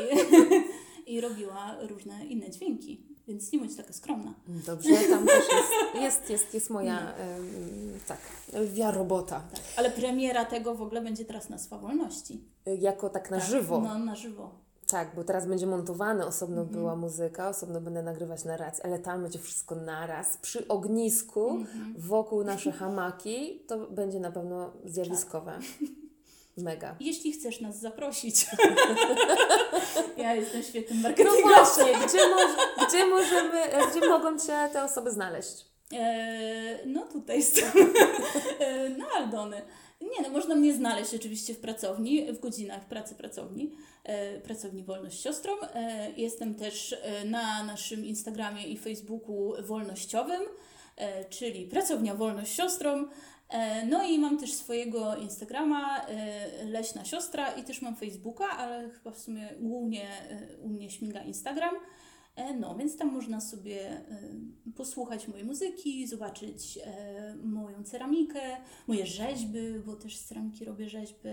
[1.13, 3.15] i robiła różne inne dźwięki.
[3.27, 4.33] Więc nie bądź taka skromna.
[4.47, 8.19] Dobrze, tam też jest, jest, jest, jest moja, em, tak,
[8.53, 9.43] lwia robota.
[9.53, 9.61] Tak.
[9.77, 12.43] Ale premiera tego w ogóle będzie teraz na Swawolności.
[12.67, 13.81] Y, Jako tak na tak, żywo.
[13.81, 14.64] No, na żywo.
[14.95, 16.79] Tak, bo teraz będzie montowane, osobno Mhm.
[16.79, 21.93] była muzyka, osobno będę nagrywać narrację, ale tam będzie wszystko naraz, przy ognisku, Mhm.
[21.97, 25.59] wokół nasze hamaki, to będzie na pewno zjawiskowe.
[26.57, 26.95] Mega.
[26.99, 28.45] Jeśli chcesz nas zaprosić.
[30.17, 31.53] ja jestem świetnym No marketingowcem.
[31.85, 32.19] właśnie, gdzie,
[32.87, 35.65] gdzie możemy, e, gdzie mogą Cię te osoby znaleźć?
[35.93, 37.71] E, no tutaj jestem.
[38.59, 39.61] e, na Aldony.
[40.01, 43.71] Nie no, można mnie znaleźć oczywiście w pracowni, w godzinach pracy pracowni,
[44.03, 45.53] e, pracowni Wolność Siostrą.
[45.61, 50.41] E, jestem też e, na naszym Instagramie i Facebooku wolnościowym,
[51.29, 53.07] czyli pracownia Wolność Siostrą.
[53.87, 56.05] No i mam też swojego Instagrama
[56.65, 60.07] Leśna Siostra i też mam Facebooka, ale chyba w sumie głównie
[60.61, 61.75] u mnie śmiga Instagram.
[62.36, 64.03] E, No, więc tam można sobie e,
[64.75, 68.57] posłuchać mojej muzyki, zobaczyć e, moją ceramikę,
[68.88, 71.29] moje rzeźby, bo też z ceramiki robię rzeźby.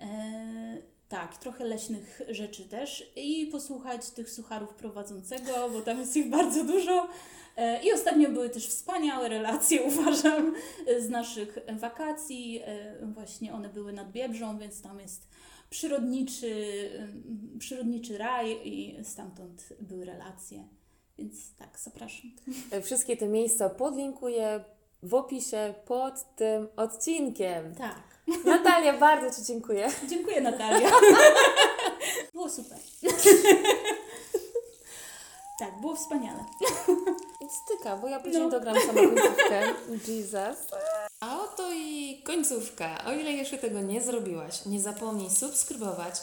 [0.00, 6.30] E, tak, trochę leśnych rzeczy też i posłuchać tych sucharów prowadzącego, bo tam jest ich
[6.30, 7.08] bardzo dużo.
[7.84, 10.54] I ostatnio były też wspaniałe relacje, uważam,
[10.98, 12.62] z naszych wakacji.
[13.02, 15.28] Właśnie one były nad Biebrzą, więc tam jest
[15.70, 16.90] przyrodniczy,
[17.58, 20.68] przyrodniczy raj i stamtąd były relacje.
[21.18, 22.30] Więc tak, zapraszam.
[22.82, 24.64] Wszystkie te miejsca podlinkuję
[25.02, 27.74] w opisie pod tym odcinkiem.
[27.74, 28.02] Tak.
[28.44, 29.88] Natalia, bardzo Ci dziękuję.
[30.08, 30.90] Dziękuję Natalia.
[32.32, 32.78] Było super.
[35.58, 36.44] Tak, było wspaniale.
[37.64, 38.50] Styka, bo ja później No.
[38.50, 39.62] dogram samą końcówkę.
[40.08, 40.56] Jesus.
[41.20, 41.63] A oto
[42.24, 43.04] końcówka.
[43.04, 46.14] O ile jeszcze tego nie zrobiłaś, nie zapomnij subskrybować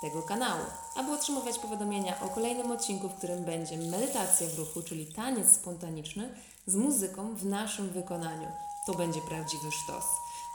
[0.00, 0.64] tego kanału,
[0.96, 6.34] aby otrzymywać powiadomienia o kolejnym odcinku, w którym będzie medytacja w ruchu, czyli taniec spontaniczny
[6.66, 8.48] z muzyką w naszym wykonaniu.
[8.86, 10.04] To będzie prawdziwy sztos.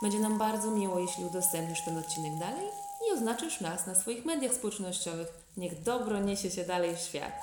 [0.02, 2.68] Będzie nam bardzo miło, jeśli udostępnisz ten odcinek dalej
[3.08, 5.28] i oznaczysz nas na swoich mediach społecznościowych.
[5.58, 7.34] Niech dobro niesie się dalej w świat.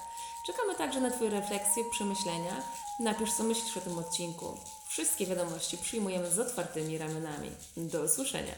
[0.47, 2.63] Czekamy także na Twoje refleksje, przemyślenia.
[3.01, 4.57] Napisz, co myślisz o tym odcinku.
[4.93, 7.51] Wszystkie wiadomości przyjmujemy z otwartymi ramionami.
[7.77, 8.55] Do usłyszenia.